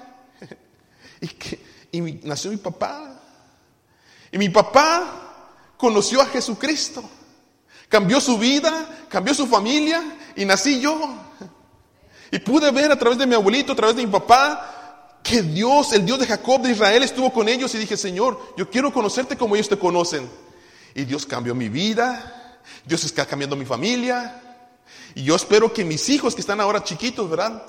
Y, 1.21 1.27
que, 1.27 1.59
y 1.91 2.01
nació 2.23 2.51
mi 2.51 2.57
papá. 2.57 3.21
Y 4.31 4.37
mi 4.37 4.49
papá 4.49 5.73
conoció 5.77 6.21
a 6.21 6.25
Jesucristo. 6.25 7.03
Cambió 7.87 8.19
su 8.19 8.37
vida, 8.37 9.05
cambió 9.09 9.33
su 9.33 9.47
familia 9.47 10.03
y 10.35 10.45
nací 10.45 10.79
yo. 10.79 11.15
Y 12.31 12.39
pude 12.39 12.71
ver 12.71 12.91
a 12.91 12.99
través 12.99 13.17
de 13.17 13.27
mi 13.27 13.35
abuelito, 13.35 13.73
a 13.73 13.75
través 13.75 13.95
de 13.95 14.05
mi 14.05 14.11
papá, 14.11 15.19
que 15.23 15.41
Dios, 15.41 15.93
el 15.93 16.05
Dios 16.05 16.19
de 16.19 16.27
Jacob, 16.27 16.61
de 16.61 16.71
Israel, 16.71 17.03
estuvo 17.03 17.31
con 17.31 17.47
ellos 17.47 17.73
y 17.75 17.77
dije, 17.77 17.97
Señor, 17.97 18.53
yo 18.57 18.69
quiero 18.69 18.91
conocerte 18.91 19.37
como 19.37 19.55
ellos 19.55 19.69
te 19.69 19.77
conocen. 19.77 20.29
Y 20.93 21.05
Dios 21.05 21.25
cambió 21.25 21.55
mi 21.55 21.69
vida, 21.69 22.59
Dios 22.85 23.03
está 23.03 23.25
cambiando 23.25 23.55
mi 23.55 23.65
familia. 23.65 24.41
Y 25.13 25.23
yo 25.23 25.35
espero 25.35 25.73
que 25.73 25.85
mis 25.85 26.09
hijos 26.09 26.35
que 26.35 26.41
están 26.41 26.59
ahora 26.59 26.83
chiquitos, 26.83 27.29
¿verdad? 27.29 27.65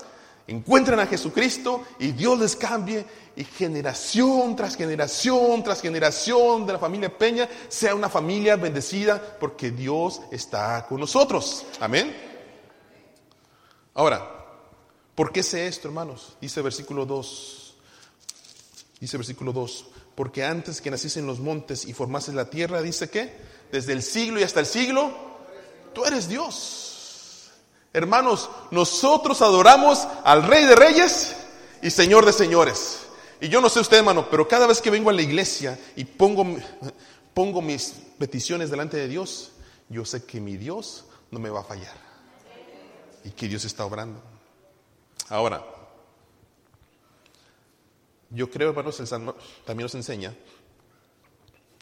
Encuentren 0.47 0.99
a 0.99 1.07
Jesucristo 1.07 1.85
y 1.99 2.13
Dios 2.13 2.39
les 2.39 2.55
cambie 2.55 3.05
y 3.35 3.43
generación 3.43 4.55
tras 4.55 4.75
generación 4.75 5.61
tras 5.63 5.81
generación 5.81 6.65
de 6.65 6.73
la 6.73 6.79
familia 6.79 7.15
Peña 7.15 7.49
sea 7.67 7.93
una 7.93 8.09
familia 8.09 8.55
bendecida 8.55 9.37
porque 9.39 9.71
Dios 9.71 10.21
está 10.31 10.85
con 10.87 11.01
nosotros. 11.01 11.65
Amén. 11.81 12.15
Ahora, 13.93 14.37
¿Por 15.17 15.31
qué 15.31 15.41
sé 15.41 15.65
esto, 15.65 15.87
hermanos? 15.87 16.37
Dice 16.39 16.61
versículo 16.61 17.03
2. 17.03 17.73
Dice 18.99 19.17
versículo 19.17 19.51
2. 19.51 19.87
Porque 20.13 20.45
antes 20.45 20.79
que 20.79 20.91
naciste 20.91 21.19
en 21.19 21.25
los 21.25 21.39
montes 21.39 21.85
y 21.85 21.93
formases 21.93 22.35
la 22.35 22.51
tierra, 22.51 22.83
dice 22.83 23.09
que 23.09 23.35
desde 23.71 23.93
el 23.93 24.03
siglo 24.03 24.39
y 24.39 24.43
hasta 24.43 24.59
el 24.59 24.67
siglo, 24.67 25.11
tú 25.91 26.05
eres 26.05 26.29
Dios. 26.29 26.86
Hermanos, 27.93 28.49
nosotros 28.71 29.41
adoramos 29.41 30.07
al 30.23 30.43
Rey 30.43 30.65
de 30.65 30.75
Reyes 30.75 31.35
y 31.81 31.89
Señor 31.89 32.25
de 32.25 32.33
Señores. 32.33 32.99
Y 33.39 33.49
yo 33.49 33.61
no 33.61 33.69
sé 33.69 33.79
usted, 33.79 33.97
hermano, 33.97 34.27
pero 34.29 34.47
cada 34.47 34.67
vez 34.67 34.81
que 34.81 34.89
vengo 34.89 35.09
a 35.09 35.13
la 35.13 35.21
iglesia 35.21 35.79
y 35.95 36.03
pongo, 36.05 36.45
pongo 37.33 37.61
mis 37.61 37.93
peticiones 38.17 38.69
delante 38.69 38.97
de 38.97 39.07
Dios, 39.07 39.51
yo 39.89 40.05
sé 40.05 40.25
que 40.25 40.39
mi 40.39 40.57
Dios 40.57 41.05
no 41.31 41.39
me 41.39 41.49
va 41.49 41.61
a 41.61 41.63
fallar. 41.63 41.95
Y 43.23 43.31
que 43.31 43.47
Dios 43.47 43.65
está 43.65 43.85
obrando. 43.85 44.21
Ahora, 45.29 45.63
yo 48.29 48.49
creo, 48.49 48.69
hermanos, 48.69 48.99
el 48.99 49.07
Salmo 49.07 49.35
también 49.65 49.85
nos 49.85 49.95
enseña 49.95 50.33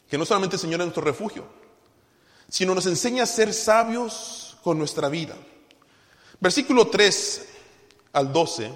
que 0.08 0.18
no 0.18 0.24
solamente 0.24 0.56
el 0.56 0.60
Señor 0.60 0.80
es 0.80 0.86
nuestro 0.86 1.02
refugio, 1.02 1.44
sino 2.48 2.74
nos 2.74 2.86
enseña 2.86 3.24
a 3.24 3.26
ser 3.26 3.52
sabios 3.52 4.56
con 4.62 4.78
nuestra 4.78 5.08
vida. 5.08 5.36
Versículo 6.40 6.88
3 6.88 7.48
al 8.12 8.32
12, 8.32 8.70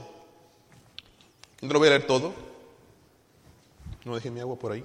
no 1.63 1.73
lo 1.73 1.79
voy 1.79 1.89
a 1.89 1.91
leer 1.91 2.07
todo, 2.07 2.33
no 4.05 4.15
deje 4.15 4.31
mi 4.31 4.41
agua 4.41 4.57
por 4.57 4.73
ahí. 4.73 4.85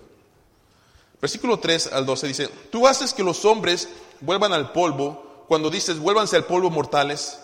Versículo 1.22 1.60
3 1.60 1.94
al 1.94 2.05
12 2.05 2.27
dice, 2.27 2.48
tú 2.72 2.88
haces 2.88 3.13
que 3.13 3.24
los 3.24 3.46
hombres 3.46 3.89
vuelvan 4.22 4.53
al 4.53 4.72
polvo, 4.72 5.46
cuando 5.48 5.70
dices, 5.70 6.00
vuélvanse 6.00 6.36
al 6.36 6.46
polvo 6.46 6.70
mortales, 6.70 7.39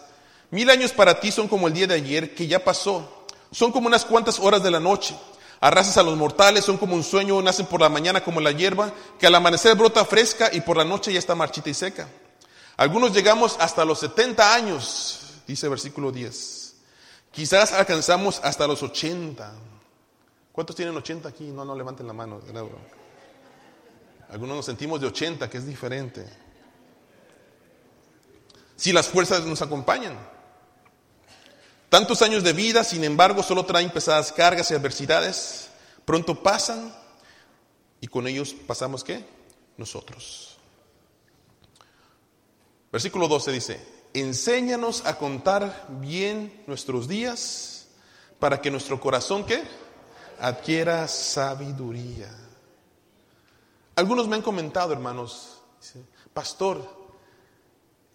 Mil 0.51 0.69
años 0.69 0.91
para 0.91 1.19
ti 1.21 1.31
son 1.31 1.47
como 1.47 1.69
el 1.69 1.73
día 1.73 1.87
de 1.87 1.95
ayer 1.95 2.35
que 2.35 2.45
ya 2.45 2.63
pasó. 2.63 3.25
Son 3.51 3.71
como 3.71 3.87
unas 3.87 4.03
cuantas 4.03 4.37
horas 4.37 4.61
de 4.61 4.69
la 4.69 4.81
noche. 4.81 5.15
Arrasas 5.61 5.97
a 5.97 6.03
los 6.03 6.17
mortales, 6.17 6.65
son 6.65 6.77
como 6.77 6.93
un 6.93 7.03
sueño, 7.03 7.41
nacen 7.41 7.67
por 7.67 7.79
la 7.79 7.87
mañana 7.87 8.21
como 8.21 8.41
la 8.41 8.51
hierba, 8.51 8.91
que 9.17 9.27
al 9.27 9.35
amanecer 9.35 9.75
brota 9.75 10.03
fresca 10.03 10.49
y 10.51 10.59
por 10.61 10.75
la 10.75 10.83
noche 10.83 11.13
ya 11.13 11.19
está 11.19 11.35
marchita 11.35 11.69
y 11.69 11.73
seca. 11.73 12.09
Algunos 12.75 13.13
llegamos 13.13 13.55
hasta 13.59 13.85
los 13.85 13.99
70 13.99 14.53
años, 14.53 15.20
dice 15.51 15.67
versículo 15.67 16.11
10. 16.11 16.75
Quizás 17.31 17.73
alcanzamos 17.73 18.39
hasta 18.43 18.67
los 18.67 18.81
80. 18.83 19.53
¿Cuántos 20.51 20.75
tienen 20.75 20.95
80 20.95 21.29
aquí? 21.29 21.45
No, 21.51 21.63
no 21.63 21.75
levanten 21.75 22.07
la 22.07 22.13
mano. 22.13 22.41
Algunos 24.29 24.55
nos 24.55 24.65
sentimos 24.65 24.99
de 24.99 25.07
80, 25.07 25.49
que 25.49 25.57
es 25.57 25.65
diferente. 25.65 26.25
Si 28.75 28.91
las 28.91 29.07
fuerzas 29.07 29.45
nos 29.45 29.61
acompañan. 29.61 30.17
Tantos 31.89 32.21
años 32.21 32.43
de 32.43 32.53
vida, 32.53 32.83
sin 32.83 33.03
embargo, 33.03 33.43
solo 33.43 33.65
traen 33.65 33.91
pesadas 33.91 34.31
cargas 34.31 34.71
y 34.71 34.73
adversidades. 34.73 35.69
Pronto 36.05 36.41
pasan 36.41 36.95
y 37.99 38.07
con 38.07 38.27
ellos 38.27 38.53
pasamos 38.53 39.03
qué? 39.03 39.25
Nosotros. 39.77 40.57
Versículo 42.91 43.27
12 43.27 43.51
dice, 43.51 44.00
enséñanos 44.13 45.05
a 45.05 45.17
contar 45.17 45.87
bien 46.01 46.63
nuestros 46.67 47.07
días 47.07 47.87
para 48.39 48.61
que 48.61 48.71
nuestro 48.71 48.99
corazón 48.99 49.45
qué? 49.45 49.63
Adquiera 50.39 51.07
sabiduría. 51.07 52.29
Algunos 53.95 54.27
me 54.27 54.35
han 54.35 54.41
comentado, 54.41 54.93
hermanos, 54.93 55.61
pastor, 56.33 57.01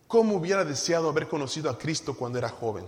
¿Cómo 0.06 0.36
hubiera 0.36 0.64
deseado 0.64 1.08
haber 1.08 1.28
conocido 1.28 1.68
a 1.68 1.78
Cristo 1.78 2.14
cuando 2.14 2.38
era 2.38 2.48
joven? 2.48 2.84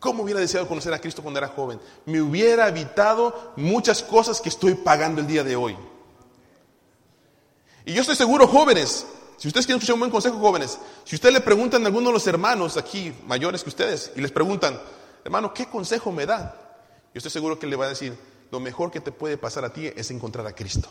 ¿Cómo 0.00 0.22
hubiera 0.22 0.40
deseado 0.40 0.66
conocer 0.66 0.92
a 0.92 0.98
Cristo 0.98 1.22
cuando 1.22 1.38
era 1.38 1.48
joven? 1.48 1.80
Me 2.06 2.20
hubiera 2.20 2.68
evitado 2.68 3.52
muchas 3.56 4.02
cosas 4.02 4.40
que 4.40 4.48
estoy 4.48 4.74
pagando 4.74 5.20
el 5.20 5.26
día 5.26 5.44
de 5.44 5.56
hoy. 5.56 5.76
Y 7.84 7.92
yo 7.92 8.00
estoy 8.00 8.16
seguro, 8.16 8.48
jóvenes, 8.48 9.06
si 9.40 9.48
ustedes 9.48 9.64
quieren 9.64 9.78
escuchar 9.78 9.94
un 9.94 10.00
buen 10.00 10.10
consejo, 10.10 10.38
jóvenes, 10.38 10.78
si 11.02 11.14
ustedes 11.16 11.32
le 11.32 11.40
preguntan 11.40 11.82
a 11.82 11.86
alguno 11.86 12.10
de 12.10 12.12
los 12.12 12.26
hermanos 12.26 12.76
aquí, 12.76 13.10
mayores 13.26 13.62
que 13.62 13.70
ustedes, 13.70 14.12
y 14.14 14.20
les 14.20 14.30
preguntan, 14.30 14.78
hermano, 15.24 15.54
¿qué 15.54 15.64
consejo 15.64 16.12
me 16.12 16.26
da? 16.26 16.54
Yo 17.14 17.18
estoy 17.18 17.30
seguro 17.30 17.58
que 17.58 17.66
le 17.66 17.74
va 17.74 17.86
a 17.86 17.88
decir, 17.88 18.14
lo 18.50 18.60
mejor 18.60 18.90
que 18.90 19.00
te 19.00 19.12
puede 19.12 19.38
pasar 19.38 19.64
a 19.64 19.72
ti 19.72 19.86
es 19.96 20.10
encontrar 20.10 20.46
a 20.46 20.52
Cristo. 20.54 20.90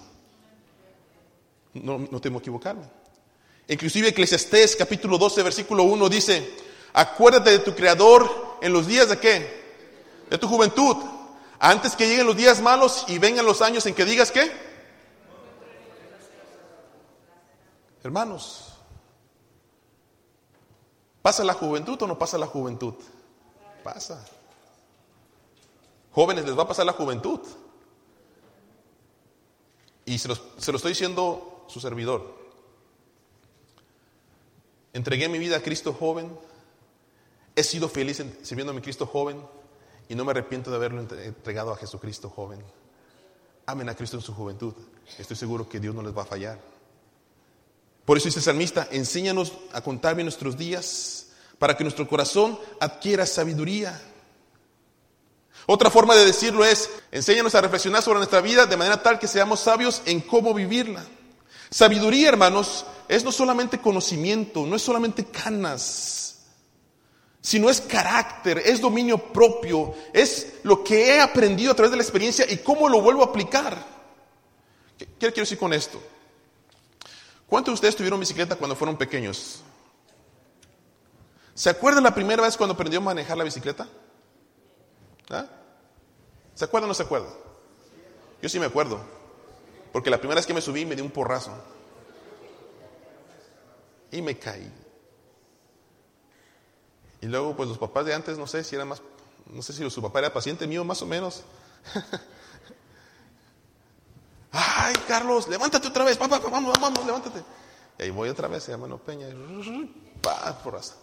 No, 1.76 2.00
no 2.00 2.20
temo 2.20 2.40
equivocarme. 2.40 2.90
Inclusive 3.68 4.08
Eclesiastés 4.08 4.76
capítulo 4.76 5.20
12, 5.20 5.44
versículo 5.44 5.84
1 5.84 6.10
dice, 6.10 6.50
acuérdate 6.94 7.52
de 7.52 7.60
tu 7.60 7.76
Creador 7.76 8.58
en 8.64 8.74
los 8.74 8.88
días 8.88 9.10
de 9.10 9.20
qué? 9.20 9.62
De 10.28 10.40
tu 10.40 10.48
juventud. 10.48 10.98
Antes 11.60 11.96
que 11.96 12.08
lleguen 12.08 12.26
los 12.26 12.36
días 12.36 12.62
malos 12.62 13.06
y 13.10 13.20
vengan 13.20 13.46
los 13.46 13.62
años 13.62 13.86
en 13.86 13.94
que 13.94 14.06
digas 14.06 14.32
qué? 14.32 14.69
Hermanos, 18.04 18.74
¿pasa 21.22 21.44
la 21.44 21.54
juventud 21.54 22.02
o 22.02 22.08
no 22.08 22.18
pasa 22.18 22.38
la 22.38 22.48
juventud? 22.48 22.94
Pasa. 23.84 24.26
Jóvenes, 26.12 26.46
les 26.46 26.58
va 26.58 26.64
a 26.64 26.68
pasar 26.68 26.86
la 26.86 26.94
juventud. 26.94 27.40
Y 30.06 30.18
se, 30.18 30.30
se 30.58 30.72
lo 30.72 30.78
estoy 30.78 30.92
diciendo 30.92 31.66
su 31.68 31.80
servidor. 31.80 32.36
Entregué 34.94 35.30
mi 35.30 35.38
vida 35.38 35.58
a 35.58 35.62
Cristo 35.62 35.94
joven. 35.94 36.38
He 37.56 37.64
sido 37.64 37.90
feliz 37.90 38.24
sirviendo 38.42 38.72
a 38.72 38.76
mi 38.76 38.82
Cristo 38.82 39.06
joven 39.06 39.46
y 40.08 40.16
no 40.16 40.26
me 40.26 40.32
arrepiento 40.32 40.72
de 40.72 40.78
haberlo 40.78 41.02
entregado 41.02 41.72
a 41.72 41.78
Jesucristo 41.78 42.30
joven. 42.30 42.64
Amen 43.66 43.88
a 43.90 43.96
Cristo 43.96 44.18
en 44.18 44.24
su 44.24 44.34
juventud. 44.34 44.74
Estoy 45.18 45.38
seguro 45.38 45.70
que 45.70 45.80
Dios 45.80 45.94
no 45.94 46.02
les 46.02 46.18
va 46.18 46.24
a 46.24 46.26
fallar. 46.26 46.60
Por 48.10 48.18
eso 48.18 48.26
dice 48.26 48.40
el 48.40 48.46
salmista, 48.46 48.88
enséñanos 48.90 49.54
a 49.72 49.82
contar 49.82 50.16
bien 50.16 50.26
nuestros 50.26 50.58
días 50.58 51.28
para 51.60 51.78
que 51.78 51.84
nuestro 51.84 52.08
corazón 52.08 52.58
adquiera 52.80 53.24
sabiduría. 53.28 54.02
Otra 55.68 55.92
forma 55.92 56.16
de 56.16 56.26
decirlo 56.26 56.66
es, 56.66 56.90
enséñanos 57.12 57.54
a 57.54 57.62
reflexionar 57.62 58.02
sobre 58.02 58.18
nuestra 58.18 58.42
vida 58.42 58.66
de 58.66 58.78
manera 58.78 59.04
tal 59.04 59.20
que 59.20 59.28
seamos 59.28 59.60
sabios 59.60 60.02
en 60.08 60.22
cómo 60.22 60.56
vivirla. 60.56 61.06
Sabiduría, 61.70 62.30
hermanos, 62.30 62.84
es 63.08 63.24
no 63.24 63.32
solamente 63.32 63.78
conocimiento, 63.78 64.66
no 64.66 64.76
es 64.76 64.82
solamente 64.82 65.26
canas, 65.26 66.40
sino 67.42 67.70
es 67.70 67.80
carácter, 67.80 68.58
es 68.66 68.82
dominio 68.82 69.20
propio, 69.32 69.94
es 70.14 70.54
lo 70.64 70.84
que 70.84 71.10
he 71.10 71.20
aprendido 71.22 71.74
a 71.74 71.76
través 71.76 71.92
de 71.92 71.98
la 71.98 72.04
experiencia 72.04 72.48
y 72.50 72.58
cómo 72.58 72.90
lo 72.90 73.02
vuelvo 73.02 73.22
a 73.22 73.28
aplicar. 73.28 73.86
¿Qué 74.98 75.06
quiero 75.16 75.44
decir 75.44 75.60
con 75.60 75.74
esto? 75.74 76.02
¿Cuántos 77.50 77.72
de 77.72 77.76
ustedes 77.76 77.96
tuvieron 77.96 78.20
bicicleta 78.20 78.56
cuando 78.56 78.76
fueron 78.76 78.96
pequeños? 78.96 79.62
¿Se 81.56 81.70
acuerdan 81.70 82.04
la 82.04 82.14
primera 82.14 82.44
vez 82.44 82.56
cuando 82.56 82.76
aprendió 82.76 83.00
a 83.00 83.04
manejar 83.04 83.38
la 83.38 83.44
bicicleta? 83.44 83.88
¿Ah? 85.30 85.46
¿Se 86.54 86.66
acuerdan 86.66 86.86
o 86.86 86.90
no 86.90 86.94
se 86.94 87.04
acuerdan? 87.04 87.34
Yo 88.42 88.50
sí 88.50 88.60
me 88.60 88.68
acuerdo. 88.68 89.00
Porque 89.92 90.10
la 90.10 90.20
primera 90.20 90.38
vez 90.38 90.46
que 90.46 90.54
me 90.54 90.62
subí 90.62 90.86
me 90.86 90.96
di 90.96 91.02
un 91.02 91.10
porrazo. 91.10 91.52
Y 94.12 94.22
me 94.22 94.38
caí. 94.38 94.72
Y 97.22 97.26
luego, 97.26 97.56
pues 97.56 97.68
los 97.68 97.78
papás 97.78 98.06
de 98.06 98.14
antes, 98.14 98.38
no 98.38 98.48
sé 98.48 98.64
si 98.64 98.76
era 98.76 98.86
más, 98.86 99.02
no 99.48 99.62
sé 99.62 99.74
si 99.74 99.90
su 99.90 100.02
papá 100.02 100.20
era 100.20 100.32
paciente 100.32 100.68
mío, 100.68 100.86
más 100.86 101.02
o 101.02 101.06
menos. 101.06 101.44
Carlos, 105.10 105.48
levántate 105.48 105.88
otra 105.88 106.06
vez, 106.06 106.18
papá, 106.18 106.38
vamos, 106.38 106.80
vamos, 106.80 107.04
levántate. 107.04 107.44
Y 107.98 108.04
ahí 108.04 108.10
voy 108.12 108.30
otra 108.30 108.48
vez, 108.48 108.70
hermano 108.70 109.00
Peña. 109.00 109.26
porrazo. 110.64 110.98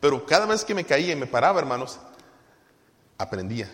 Pero 0.00 0.26
cada 0.26 0.46
vez 0.46 0.64
que 0.64 0.74
me 0.74 0.84
caía 0.84 1.12
y 1.12 1.16
me 1.16 1.28
paraba, 1.28 1.60
hermanos, 1.60 2.00
aprendía, 3.16 3.70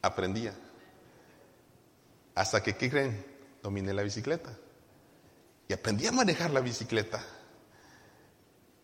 aprendía. 0.00 0.54
Hasta 2.34 2.62
que, 2.62 2.74
¿qué 2.74 2.88
creen? 2.88 3.26
dominé 3.62 3.92
la 3.92 4.02
bicicleta. 4.02 4.56
Y 5.68 5.74
aprendí 5.74 6.06
a 6.06 6.12
manejar 6.12 6.50
la 6.50 6.60
bicicleta. 6.60 7.22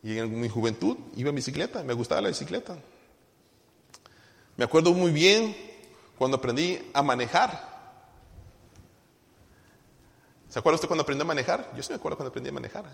Y 0.03 0.19
en 0.19 0.39
mi 0.39 0.51
juventud 0.51 0.99
iba 1.17 1.31
en 1.31 1.35
bicicleta, 1.35 1.83
me 1.83 1.95
gustaba 1.95 2.21
la 2.21 2.29
bicicleta. 2.29 2.77
Me 4.59 4.65
acuerdo 4.67 4.93
muy 4.93 5.13
bien 5.13 5.57
cuando 6.19 6.37
aprendí 6.37 6.79
a 6.93 7.01
manejar. 7.01 7.68
¿Se 10.59 10.61
acuerda 10.61 10.75
usted 10.75 10.89
cuando 10.89 11.03
aprendió 11.03 11.23
a 11.23 11.27
manejar? 11.29 11.71
Yo 11.77 11.85
sí 11.85 11.91
me 11.91 11.99
acuerdo 11.99 12.17
cuando 12.17 12.31
aprendí 12.31 12.51
a 12.51 12.53
manejar. 12.53 12.85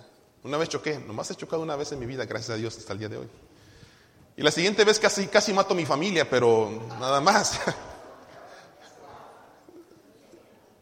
Una 0.42 0.59
vez 0.59 0.68
choqué, 0.68 0.98
nomás 0.98 1.31
he 1.31 1.35
chocado 1.35 1.62
una 1.62 1.77
vez 1.77 1.90
en 1.92 1.98
mi 1.98 2.05
vida, 2.05 2.27
gracias 2.27 2.50
a 2.50 2.57
Dios, 2.57 2.77
hasta 2.77 2.92
el 2.92 2.98
día 2.98 3.09
de 3.09 3.16
hoy. 3.16 3.27
Y 4.37 4.42
la 4.42 4.50
siguiente 4.50 4.85
vez 4.85 4.98
casi, 4.98 5.29
casi 5.29 5.55
mato 5.55 5.72
a 5.72 5.77
mi 5.79 5.87
familia, 5.87 6.29
pero 6.29 6.70
nada 7.00 7.22
más. 7.22 7.59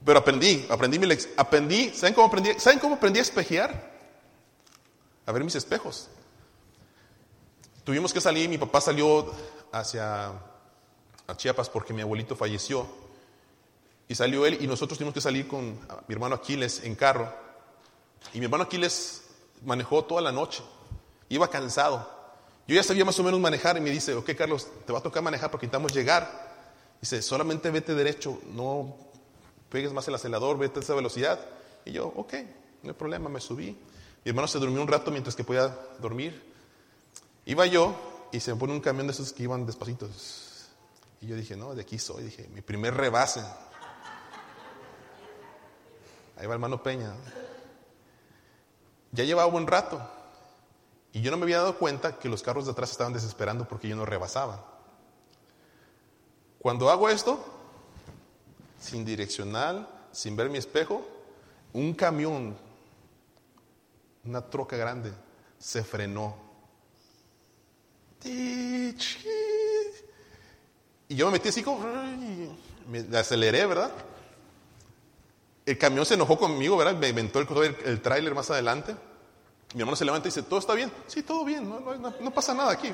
Pero 0.05 0.18
aprendí, 0.18 0.66
aprendí 0.68 0.99
mi 0.99 1.07
aprendí, 1.37 1.95
¿saben 1.95 2.14
cómo 2.14 2.27
aprendí? 2.27 2.59
¿Saben 2.59 2.81
cómo 2.81 2.97
aprendí 2.97 3.21
a 3.21 3.23
espejear? 3.23 3.92
A 5.25 5.31
ver 5.31 5.45
mis 5.45 5.55
espejos. 5.55 6.09
Tuvimos 7.85 8.12
que 8.12 8.21
salir, 8.21 8.49
mi 8.49 8.59
papá 8.59 8.81
salió 8.81 9.33
hacia 9.71 10.33
a 11.29 11.37
Chiapas 11.37 11.71
porque 11.71 11.92
mi 11.92 12.03
abuelito 12.03 12.35
falleció. 12.35 12.88
Y 14.09 14.15
salió 14.15 14.45
él 14.47 14.59
y 14.61 14.67
nosotros 14.67 14.99
tuvimos 14.99 15.15
que 15.15 15.21
salir 15.21 15.49
con 15.49 15.79
mi 16.07 16.15
hermano 16.15 16.35
Aquiles 16.35 16.83
en 16.85 16.95
carro. 16.95 17.33
Y 18.35 18.38
mi 18.38 18.45
hermano 18.45 18.65
Aquiles 18.65 19.23
manejó 19.65 20.05
toda 20.05 20.21
la 20.21 20.33
noche. 20.33 20.62
Iba 21.29 21.49
cansado. 21.49 22.11
Yo 22.67 22.77
ya 22.77 22.83
sabía 22.83 23.05
más 23.05 23.19
o 23.19 23.23
menos 23.25 23.41
manejar 23.41 23.77
y 23.77 23.81
me 23.81 23.91
dice, 23.91 24.15
ok 24.15 24.31
Carlos, 24.37 24.69
te 24.87 24.93
va 24.93 25.01
a 25.01 25.03
tocar 25.03 25.23
manejar 25.23 25.51
porque 25.51 25.67
intentamos 25.67 25.93
llegar. 25.93 26.53
Dice, 27.01 27.21
solamente 27.21 27.71
vete 27.71 27.95
derecho, 27.95 28.38
no 28.53 28.97
pegues 29.69 29.93
más 29.93 30.07
el 30.07 30.15
acelerador, 30.15 30.59
vete 30.59 30.79
a 30.79 30.83
esa 30.83 30.95
velocidad. 30.95 31.41
Y 31.85 31.93
yo, 31.93 32.07
ok, 32.07 32.35
no 32.83 32.91
hay 32.91 32.97
problema, 32.97 33.29
me 33.29 33.41
subí. 33.41 33.77
Mi 34.25 34.29
hermano 34.29 34.47
se 34.47 34.59
durmió 34.59 34.81
un 34.81 34.88
rato 34.88 35.11
mientras 35.11 35.35
que 35.35 35.43
podía 35.43 35.77
dormir. 35.99 36.53
Iba 37.45 37.67
yo 37.67 38.29
y 38.31 38.38
se 38.38 38.53
me 38.53 38.61
pone 38.61 38.73
un 38.73 38.81
camión 38.81 39.09
de 39.09 39.12
esos 39.12 39.33
que 39.33 39.43
iban 39.43 39.67
despacitos. 39.67 40.69
Y 41.21 41.27
yo 41.27 41.37
dije, 41.37 41.57
no, 41.57 41.75
de 41.75 41.83
aquí 41.83 41.99
soy. 41.99 42.25
Dije, 42.25 42.49
mi 42.55 42.61
primer 42.61 42.95
rebase. 42.95 43.43
Ahí 46.43 46.49
va 46.49 46.55
hermano 46.55 46.83
Peña. 46.83 47.15
Ya 49.13 49.23
llevaba 49.23 49.49
buen 49.49 49.69
rato. 49.69 50.03
Y 51.13 51.23
yo 51.23 51.31
no 51.31 51.37
me 51.37 51.45
había 51.45 51.59
dado 51.59 51.79
cuenta 51.79 52.19
que 52.19 52.29
los 52.29 52.43
carros 52.43 52.65
de 52.65 52.73
atrás 52.73 52.91
estaban 52.91 53.13
desesperando 53.13 53.69
porque 53.69 53.87
yo 53.87 53.95
no 53.95 54.05
rebasaba. 54.05 54.67
Cuando 56.59 56.91
hago 56.91 57.09
esto, 57.09 57.39
sin 58.81 59.05
direccional, 59.05 59.89
sin 60.11 60.35
ver 60.35 60.51
mi 60.51 60.59
espejo, 60.59 61.07
un 61.75 61.95
camión, 61.95 62.57
una 64.25 64.41
troca 64.43 64.77
grande, 64.77 65.13
se 65.61 65.85
frenó. 65.85 66.35
Y 68.25 68.97
yo 71.09 71.27
me 71.27 71.35
metí 71.35 71.51
así 71.51 71.63
como, 71.63 71.87
me 72.89 73.17
aceleré, 73.17 73.65
¿verdad? 73.65 73.93
El 75.73 75.79
camión 75.79 76.05
se 76.05 76.13
enojó 76.13 76.37
conmigo, 76.37 76.77
¿verdad? 76.77 76.95
Me 76.97 77.09
inventó 77.09 77.39
el, 77.39 77.77
el, 77.87 78.03
tráiler 78.03 78.35
más 78.35 78.51
adelante. 78.51 78.95
Mi 79.73 79.81
hermano 79.81 79.97
se 79.97 80.05
levanta 80.05 80.29
y 80.29 80.31
dice, 80.31 80.43
¿todo 80.43 80.59
está 80.59 80.75
bien? 80.75 80.93
Sí, 81.07 81.23
todo 81.23 81.47
bien, 81.47 81.67
no, 81.67 82.31
pasa 82.31 82.53
nada 82.53 82.73
aquí. 82.73 82.93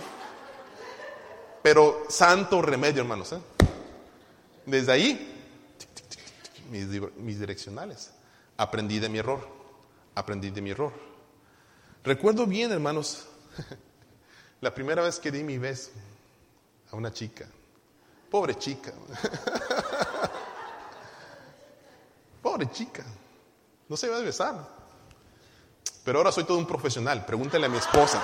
Pero 1.61 2.05
santo 2.09 2.63
remedio, 2.63 3.03
hermanos. 3.03 3.33
¿eh? 3.33 3.41
Desde 4.65 4.93
ahí 4.93 5.35
mis, 6.71 7.41
direccionales. 7.41 8.13
Aprendí 8.57 9.01
de 9.01 9.09
mi 9.09 9.19
error, 9.19 9.41
aprendí 10.15 10.51
de 10.51 10.61
mi 10.61 10.71
error. 10.71 10.93
Recuerdo 12.05 12.47
bien, 12.47 12.71
hermanos, 12.71 13.27
la 14.61 14.73
primera 14.73 15.03
vez 15.03 15.19
que 15.19 15.33
di 15.33 15.43
mi 15.43 15.59
beso 15.59 15.91
a 16.93 16.95
una 16.95 17.13
chica. 17.13 17.49
Pobre 18.31 18.55
chica. 18.57 18.93
Pobre 22.43 22.71
chica. 22.71 23.05
No 23.89 23.97
se 23.97 24.07
iba 24.07 24.17
a 24.17 24.21
besar. 24.21 24.79
Pero 26.05 26.19
ahora 26.19 26.33
soy 26.33 26.45
todo 26.45 26.59
un 26.59 26.67
profesional. 26.67 27.25
Pregúntale 27.25 27.67
a 27.67 27.69
mi 27.69 27.79
esposa. 27.79 28.23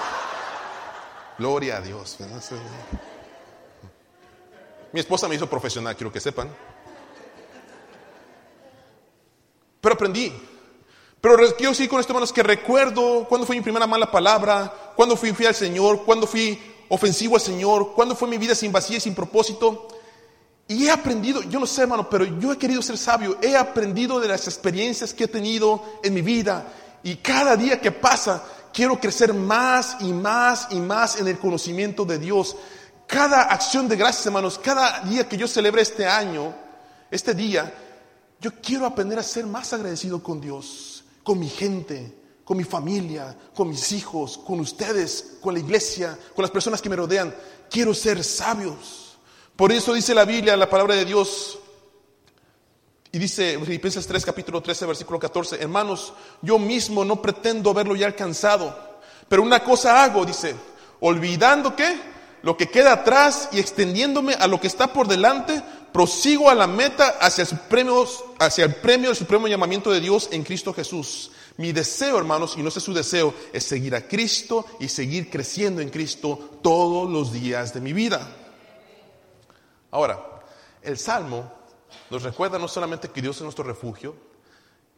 Gloria 1.39 1.79
a 1.79 1.81
Dios. 1.81 2.19
Mi 4.93 5.01
esposa 5.01 5.29
me 5.29 5.35
hizo 5.35 5.49
profesional, 5.51 5.97
quiero 5.97 6.13
que 6.13 6.21
sepan. 6.21 6.49
Pero 9.81 9.95
aprendí. 9.95 10.33
Pero 11.21 11.37
quiero 11.57 11.71
decir 11.71 11.89
con 11.89 12.01
esto, 12.01 12.13
hermanos, 12.13 12.33
que 12.33 12.43
recuerdo 12.43 13.27
cuando 13.29 13.47
fue 13.47 13.57
mi 13.57 13.63
primera 13.63 13.87
mala 13.87 14.11
palabra, 14.11 14.93
cuándo 14.95 15.17
fui 15.17 15.33
fiel 15.33 15.49
al 15.49 15.55
Señor, 15.55 16.05
cuándo 16.05 16.27
fui 16.27 16.63
ofensivo 16.89 17.35
al 17.35 17.41
Señor, 17.41 17.93
cuándo 17.95 18.15
fue 18.15 18.29
mi 18.29 18.39
vida 18.39 18.55
sin 18.55 18.71
vacía 18.71 18.99
y 18.99 19.01
sin 19.01 19.15
propósito. 19.15 19.89
Y 20.67 20.87
he 20.87 20.91
aprendido, 20.91 21.43
yo 21.43 21.61
no 21.61 21.67
sé 21.67 21.83
hermano, 21.83 22.09
pero 22.09 22.25
yo 22.25 22.53
he 22.53 22.59
querido 22.59 22.81
ser 22.81 22.97
sabio, 22.97 23.37
he 23.43 23.57
aprendido 23.57 24.19
de 24.19 24.29
las 24.29 24.47
experiencias 24.47 25.13
que 25.13 25.25
he 25.25 25.29
tenido 25.29 25.83
en 26.03 26.15
mi 26.15 26.23
vida 26.23 26.67
y 27.03 27.17
cada 27.17 27.55
día 27.55 27.81
que 27.81 27.93
pasa 27.93 28.43
quiero 28.73 28.99
crecer 28.99 29.35
más 29.35 29.99
y 30.01 30.13
más 30.13 30.69
y 30.71 30.77
más 30.77 31.21
en 31.21 31.29
el 31.29 31.39
conocimiento 31.39 32.05
de 32.07 32.19
Dios. 32.19 32.57
Cada 33.07 33.43
acción 33.43 33.89
de 33.89 33.97
gracias 33.97 34.25
hermanos, 34.25 34.59
cada 34.59 35.01
día 35.01 35.29
que 35.29 35.37
yo 35.37 35.47
celebre 35.47 35.83
este 35.83 36.07
año, 36.07 36.55
este 37.11 37.35
día, 37.35 37.73
yo 38.41 38.51
quiero 38.61 38.87
aprender 38.87 39.19
a 39.19 39.23
ser 39.23 39.47
más 39.47 39.73
agradecido 39.75 40.23
con 40.23 40.41
Dios, 40.41 41.05
con 41.23 41.39
mi 41.39 41.49
gente, 41.49 42.25
con 42.45 42.57
mi 42.57 42.65
familia, 42.65 43.37
con 43.55 43.69
mis 43.69 43.93
hijos, 43.93 44.39
con 44.39 44.61
ustedes, 44.61 45.37
con 45.41 45.55
la 45.55 45.61
iglesia, 45.61 46.19
con 46.35 46.43
las 46.43 46.51
personas 46.51 46.83
que 46.83 46.89
me 46.89 46.97
rodean. 46.97 47.35
Quiero 47.71 47.95
ser 47.95 48.25
sabios. 48.25 49.14
Por 49.57 49.71
eso 49.71 49.95
dice 49.95 50.15
la 50.15 50.25
Biblia, 50.25 50.57
la 50.57 50.69
palabra 50.69 50.97
de 50.97 51.05
Dios, 51.05 51.59
y 53.13 53.19
dice 53.19 53.57
Filipenses 53.65 54.05
3, 54.05 54.25
capítulo 54.25 54.61
13, 54.61 54.87
versículo 54.87 55.21
14, 55.21 55.63
hermanos, 55.63 56.13
yo 56.43 56.59
mismo 56.59 57.05
no 57.05 57.23
pretendo 57.23 57.71
haberlo 57.71 57.95
ya 57.95 58.07
alcanzado, 58.07 58.77
pero 59.29 59.43
una 59.43 59.63
cosa 59.63 60.03
hago, 60.03 60.25
dice, 60.25 60.57
olvidando 60.99 61.77
que 61.77 61.97
lo 62.43 62.57
que 62.57 62.69
queda 62.69 62.95
atrás 62.95 63.49
y 63.53 63.61
extendiéndome 63.61 64.35
a 64.35 64.49
lo 64.49 64.61
que 64.61 64.67
está 64.67 64.93
por 64.93 65.07
delante, 65.07 65.63
prosigo 65.93 66.51
a 66.51 66.57
la 66.57 66.67
meta 66.67 67.19
hacia 67.21 67.43
el, 67.43 67.49
supremo, 67.49 68.05
hacia 68.41 68.65
el 68.65 68.75
premio 68.75 69.11
del 69.11 69.17
supremo 69.17 69.47
llamamiento 69.47 69.93
de 69.93 70.01
Dios 70.01 70.29
en 70.33 70.43
Cristo 70.43 70.75
Jesús. 70.75 71.31
Mi 71.57 71.71
deseo, 71.71 72.19
hermanos, 72.19 72.57
y 72.59 72.63
no 72.65 72.71
sé 72.73 72.81
su 72.81 72.93
deseo, 72.93 73.33
es 73.53 73.63
seguir 73.63 73.95
a 73.95 74.09
Cristo 74.09 74.67
y 74.81 74.89
seguir 74.89 75.31
creciendo 75.31 75.81
en 75.81 75.91
Cristo 75.91 76.59
todos 76.61 77.09
los 77.09 77.33
días 77.33 77.73
de 77.73 77.81
mi 77.81 77.93
vida. 77.93 78.44
Ahora, 79.95 80.19
el 80.83 80.99
Salmo 80.99 81.53
nos 82.11 82.25
recuerda 82.25 82.59
no 82.59 82.67
solamente 82.67 83.11
que 83.11 83.23
Dios 83.23 83.37
es 83.37 83.43
nuestro 83.43 83.63
refugio, 83.63 84.17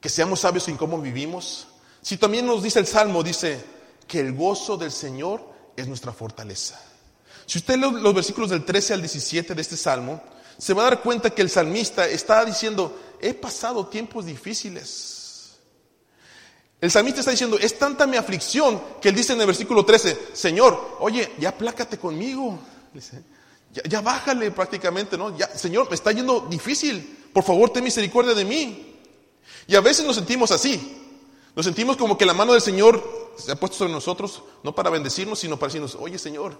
que 0.00 0.09
seamos 0.09 0.40
sabios 0.40 0.68
en 0.68 0.78
cómo 0.78 0.98
vivimos, 1.02 1.66
si 2.00 2.16
también 2.16 2.46
nos 2.46 2.62
dice 2.62 2.78
el 2.78 2.87
Salmo, 2.87 3.22
dice 3.22 3.62
que 4.09 4.20
el 4.20 4.32
gozo 4.32 4.78
del 4.78 4.90
Señor 4.90 5.42
es 5.76 5.87
nuestra 5.87 6.14
fortaleza. 6.14 6.80
Si 7.44 7.59
usted 7.59 7.76
lee 7.76 8.00
los 8.00 8.14
versículos 8.14 8.48
del 8.48 8.64
13 8.64 8.94
al 8.94 9.02
17 9.02 9.54
de 9.54 9.61
este 9.61 9.76
Salmo, 9.76 10.22
se 10.56 10.72
va 10.72 10.87
a 10.87 10.90
dar 10.90 11.02
cuenta 11.02 11.28
que 11.28 11.42
el 11.42 11.50
salmista 11.50 12.09
está 12.09 12.42
diciendo, 12.46 12.98
he 13.20 13.35
pasado 13.35 13.88
tiempos 13.88 14.24
difíciles. 14.24 15.59
El 16.80 16.90
salmista 16.90 17.20
está 17.20 17.32
diciendo, 17.32 17.59
es 17.59 17.78
tanta 17.78 18.06
mi 18.06 18.16
aflicción 18.16 18.80
que 19.02 19.11
él 19.11 19.14
dice 19.14 19.35
en 19.35 19.42
el 19.42 19.46
versículo 19.46 19.85
13, 19.85 20.28
Señor, 20.32 20.96
oye, 21.00 21.35
ya 21.38 21.54
plácate 21.54 21.98
conmigo. 21.98 22.59
Dice, 22.94 23.22
ya, 23.72 24.00
bájale 24.00 24.50
prácticamente, 24.50 25.18
¿no? 25.18 25.37
Ya, 25.37 25.48
Señor, 25.48 25.88
me 25.88 25.94
está 25.94 26.12
yendo 26.12 26.40
difícil. 26.40 27.29
Por 27.33 27.44
favor, 27.44 27.70
ten 27.70 27.85
misericordia 27.85 28.35
de 28.35 28.44
mí. 28.44 28.96
Y 29.66 29.74
a 29.74 29.81
veces 29.81 30.07
nos 30.07 30.16
sentimos 30.16 30.50
así. 30.50 31.02
Nos 31.55 31.64
sentimos 31.64 31.96
como 31.96 32.16
que 32.16 32.26
la 32.26 32.35
mano 32.35 32.52
del 32.52 32.62
Señor 32.62 33.33
se 33.37 33.52
ha 33.52 33.57
puesto 33.57 33.79
sobre 33.79 33.92
nosotros, 33.92 34.42
no 34.62 34.74
para 34.74 34.90
bendecirnos, 34.90 35.38
sino 35.38 35.59
para 35.59 35.68
decirnos, 35.68 35.96
oye 35.98 36.18
Señor, 36.18 36.59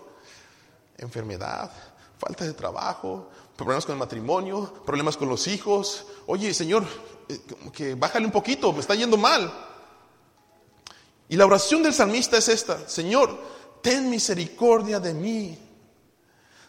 enfermedad, 0.99 1.71
falta 2.19 2.45
de 2.45 2.55
trabajo, 2.55 3.31
problemas 3.57 3.85
con 3.85 3.95
el 3.95 3.99
matrimonio, 3.99 4.73
problemas 4.85 5.16
con 5.16 5.29
los 5.29 5.47
hijos. 5.47 6.07
Oye 6.27 6.53
Señor, 6.55 6.85
eh, 7.29 7.40
que 7.73 7.95
bájale 7.95 8.27
un 8.27 8.33
poquito, 8.33 8.73
me 8.73 8.81
está 8.81 8.95
yendo 8.95 9.16
mal. 9.16 9.53
Y 11.29 11.37
la 11.37 11.47
oración 11.47 11.83
del 11.83 11.92
salmista 11.92 12.37
es 12.37 12.49
esta, 12.49 12.88
Señor, 12.88 13.38
ten 13.83 14.09
misericordia 14.09 15.01
de 15.01 15.14
mí. 15.14 15.66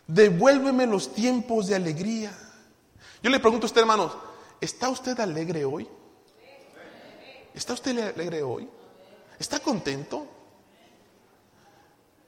Devuélveme 0.08 0.88
los 0.88 1.13
tiempos 1.13 1.67
de 1.67 1.76
alegría. 1.76 2.36
Yo 3.22 3.30
le 3.30 3.39
pregunto 3.39 3.65
a 3.65 3.67
usted, 3.67 3.82
hermanos, 3.82 4.15
¿está 4.62 4.89
usted 4.89 5.20
alegre 5.20 5.65
hoy? 5.65 5.88
¿Está 7.54 7.74
usted 7.74 8.13
alegre 8.13 8.41
hoy? 8.41 8.70
¿Está 9.38 9.60
contento? 9.60 10.28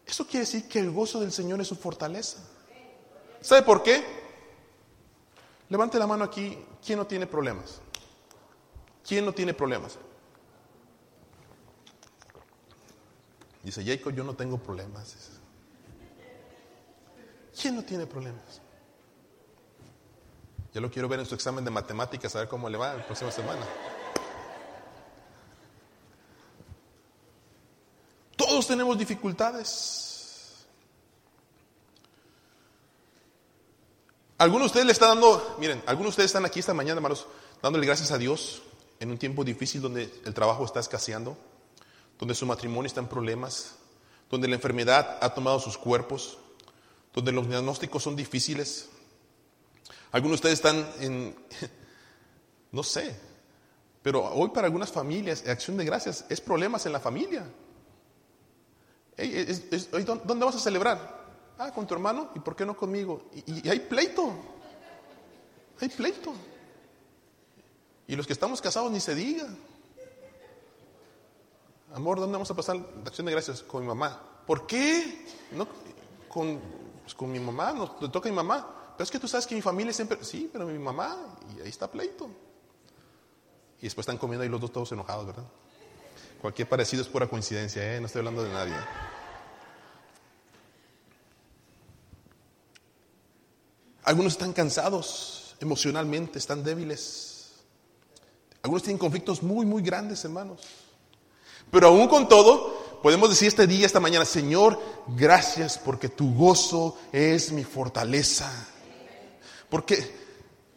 Eso 0.06 0.26
quiere 0.26 0.40
decir 0.40 0.68
que 0.68 0.80
el 0.80 0.92
gozo 0.92 1.20
del 1.22 1.32
Señor 1.32 1.62
es 1.62 1.68
su 1.68 1.76
fortaleza. 1.76 2.40
¿Sabe 3.42 3.62
por 3.62 3.82
qué? 3.84 4.04
Levante 5.70 5.98
la 6.00 6.08
mano 6.08 6.26
aquí. 6.26 6.58
¿Quién 6.84 7.00
no 7.00 7.08
tiene 7.08 7.28
problemas? 7.28 7.80
¿Quién 9.08 9.24
no 9.24 9.34
tiene 9.34 9.54
problemas? 9.54 9.98
Dice 13.64 13.86
Jacob, 13.86 14.14
yo 14.14 14.24
no 14.24 14.36
tengo 14.36 14.58
problemas. 14.58 15.39
¿Quién 17.62 17.76
no 17.76 17.84
tiene 17.84 18.08
problemas? 18.08 18.62
Yo 20.74 20.82
lo 20.82 20.90
quiero 20.90 21.10
ver 21.10 21.20
en 21.20 21.26
su 21.26 21.36
examen 21.36 21.66
de 21.66 21.72
matemáticas, 21.72 22.36
a 22.36 22.40
ver 22.40 22.48
cómo 22.48 22.70
le 22.70 22.78
va 22.78 22.94
la 22.94 23.06
próxima 23.06 23.32
semana. 23.32 23.66
Todos 28.38 28.68
tenemos 28.68 28.98
dificultades. 28.98 30.66
Algunos 34.38 34.64
de 34.64 34.68
ustedes 34.68 34.86
le 34.86 34.94
están 34.94 35.10
dando, 35.10 35.58
miren, 35.60 35.84
algunos 35.86 36.06
de 36.06 36.10
ustedes 36.12 36.30
están 36.30 36.46
aquí 36.46 36.60
esta 36.60 36.74
mañana, 36.74 36.96
hermanos, 36.96 37.28
dándole 37.62 37.86
gracias 37.86 38.12
a 38.12 38.18
Dios 38.18 38.62
en 39.02 39.12
un 39.12 39.18
tiempo 39.18 39.44
difícil 39.44 39.82
donde 39.82 40.04
el 40.24 40.34
trabajo 40.34 40.64
está 40.64 40.80
escaseando, 40.80 41.36
donde 42.18 42.36
su 42.36 42.46
matrimonio 42.46 42.88
está 42.88 43.02
en 43.02 43.08
problemas, 43.08 43.76
donde 44.30 44.48
la 44.48 44.56
enfermedad 44.56 45.18
ha 45.22 45.34
tomado 45.34 45.60
sus 45.60 45.78
cuerpos, 45.78 46.38
donde 47.14 47.32
los 47.32 47.48
diagnósticos 47.48 48.04
son 48.04 48.16
difíciles. 48.16 48.90
Algunos 50.12 50.42
de 50.42 50.48
ustedes 50.50 50.60
están 50.60 50.92
en, 51.00 51.36
no 52.72 52.84
sé, 52.84 53.16
pero 54.02 54.26
hoy 54.26 54.50
para 54.50 54.68
algunas 54.68 54.92
familias, 54.92 55.48
acción 55.48 55.78
de 55.78 55.86
gracias, 55.86 56.26
es 56.30 56.42
problemas 56.42 56.86
en 56.86 56.94
la 56.94 57.00
familia. 57.00 57.46
¿Dónde 60.26 60.46
vas 60.46 60.56
a 60.56 60.60
celebrar? 60.60 61.20
Ah, 61.58 61.74
con 61.74 61.86
tu 61.86 61.94
hermano, 61.94 62.32
¿y 62.36 62.40
por 62.40 62.56
qué 62.56 62.66
no 62.66 62.76
conmigo? 62.78 63.30
Y, 63.34 63.68
y 63.68 63.70
hay 63.70 63.80
pleito, 63.82 64.34
hay 65.82 65.90
pleito. 65.90 66.34
Y 68.08 68.16
los 68.16 68.26
que 68.26 68.34
estamos 68.34 68.62
casados 68.62 68.92
ni 68.92 69.00
se 69.00 69.14
diga. 69.14 69.48
Amor, 71.94 72.20
¿dónde 72.20 72.34
vamos 72.34 72.50
a 72.50 72.56
pasar 72.56 72.78
la 72.78 72.84
acción 73.06 73.26
de 73.26 73.34
gracias? 73.34 73.62
Con 73.62 73.82
mi 73.82 73.88
mamá. 73.88 74.20
¿Por 74.48 74.66
qué? 74.66 75.26
No, 75.52 75.68
con 76.28 76.60
pues 77.10 77.16
con 77.16 77.32
mi 77.32 77.40
mamá, 77.40 77.74
nos, 77.74 78.00
le 78.02 78.10
toca 78.10 78.30
a 78.30 78.32
mi 78.32 78.36
mamá. 78.36 78.94
Pero 78.96 79.04
es 79.04 79.10
que 79.10 79.18
tú 79.18 79.28
sabes 79.28 79.48
que 79.48 79.56
mi 79.56 79.64
familia 79.64 79.92
siempre, 79.92 80.24
sí, 80.24 80.48
pero 80.52 80.68
mi 80.68 80.78
mamá, 80.78 81.18
y 81.58 81.62
ahí 81.62 81.70
está 81.70 81.90
pleito. 81.90 82.30
Y 83.80 83.84
después 83.84 84.04
están 84.04 84.20
comiendo 84.20 84.44
ahí 84.44 84.50
los 84.50 84.62
dos 84.62 84.72
todos 84.72 84.92
enojados, 84.92 85.26
¿verdad? 85.26 85.46
Cualquier 86.40 86.70
parecido 86.70 87.02
es 87.02 87.08
pura 87.08 87.28
coincidencia, 87.28 87.96
¿eh? 87.96 88.00
No 88.00 88.06
estoy 88.06 88.20
hablando 88.20 88.44
de 88.44 88.50
nadie. 88.52 88.76
Algunos 94.04 94.34
están 94.34 94.54
cansados 94.54 95.56
emocionalmente, 95.60 96.38
están 96.38 96.64
débiles. 96.64 97.56
Algunos 98.62 98.84
tienen 98.84 99.00
conflictos 99.00 99.42
muy, 99.42 99.66
muy 99.66 99.82
grandes, 99.82 100.24
hermanos. 100.26 100.62
Pero 101.72 101.88
aún 101.88 102.08
con 102.08 102.28
todo, 102.30 102.79
podemos 103.02 103.30
decir 103.30 103.48
este 103.48 103.68
día, 103.68 103.86
esta 103.86 104.00
mañana, 104.00 104.26
Señor, 104.26 104.80
gracias 105.08 105.78
porque 105.78 106.10
tu 106.10 106.34
gozo 106.34 106.98
es 107.12 107.52
mi 107.52 107.64
fortaleza. 107.64 108.52
Porque 109.70 110.20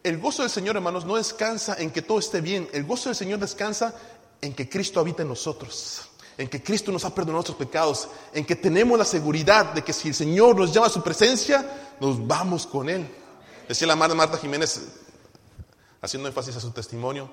el 0.02 0.18
gozo 0.18 0.42
del 0.42 0.50
Señor, 0.50 0.76
hermanos, 0.76 1.04
no 1.04 1.16
descansa 1.16 1.76
en 1.78 1.90
que 1.90 2.02
todo 2.02 2.18
esté 2.18 2.40
bien. 2.40 2.68
El 2.72 2.84
gozo 2.84 3.08
del 3.08 3.16
Señor 3.16 3.38
descansa 3.38 3.94
en 4.40 4.54
que 4.54 4.68
Cristo 4.68 5.00
habita 5.00 5.22
en 5.22 5.28
nosotros, 5.28 6.10
en 6.36 6.48
que 6.48 6.62
Cristo 6.62 6.90
nos 6.92 7.04
ha 7.04 7.14
perdonado 7.14 7.38
nuestros 7.38 7.56
pecados, 7.56 8.08
en 8.32 8.44
que 8.44 8.56
tenemos 8.56 8.98
la 8.98 9.04
seguridad 9.04 9.72
de 9.72 9.82
que 9.82 9.92
si 9.92 10.08
el 10.08 10.14
Señor 10.14 10.56
nos 10.56 10.72
llama 10.72 10.88
a 10.88 10.90
su 10.90 11.02
presencia, 11.02 11.94
nos 12.00 12.26
vamos 12.26 12.66
con 12.66 12.88
Él. 12.88 13.08
Decía 13.68 13.86
la 13.86 13.96
madre 13.96 14.16
Marta 14.16 14.38
Jiménez, 14.38 14.80
haciendo 16.00 16.28
énfasis 16.28 16.56
a 16.56 16.60
su 16.60 16.72
testimonio, 16.72 17.30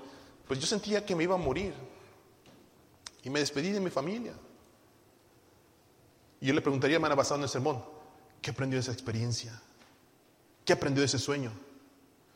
pues 0.47 0.59
yo 0.59 0.67
sentía 0.67 1.05
que 1.05 1.15
me 1.15 1.23
iba 1.23 1.35
a 1.35 1.39
morir 1.39 1.73
y 3.23 3.29
me 3.29 3.39
despedí 3.39 3.71
de 3.71 3.79
mi 3.79 3.89
familia. 3.89 4.33
Y 6.41 6.47
yo 6.47 6.53
le 6.53 6.61
preguntaría, 6.61 6.95
hermana, 6.95 7.15
basado 7.15 7.37
en 7.37 7.43
el 7.43 7.49
sermón, 7.49 7.83
¿qué 8.41 8.51
aprendió 8.51 8.77
de 8.77 8.81
esa 8.81 8.91
experiencia? 8.91 9.59
¿Qué 10.63 10.73
aprendió 10.73 11.01
de 11.01 11.07
ese 11.07 11.19
sueño? 11.19 11.51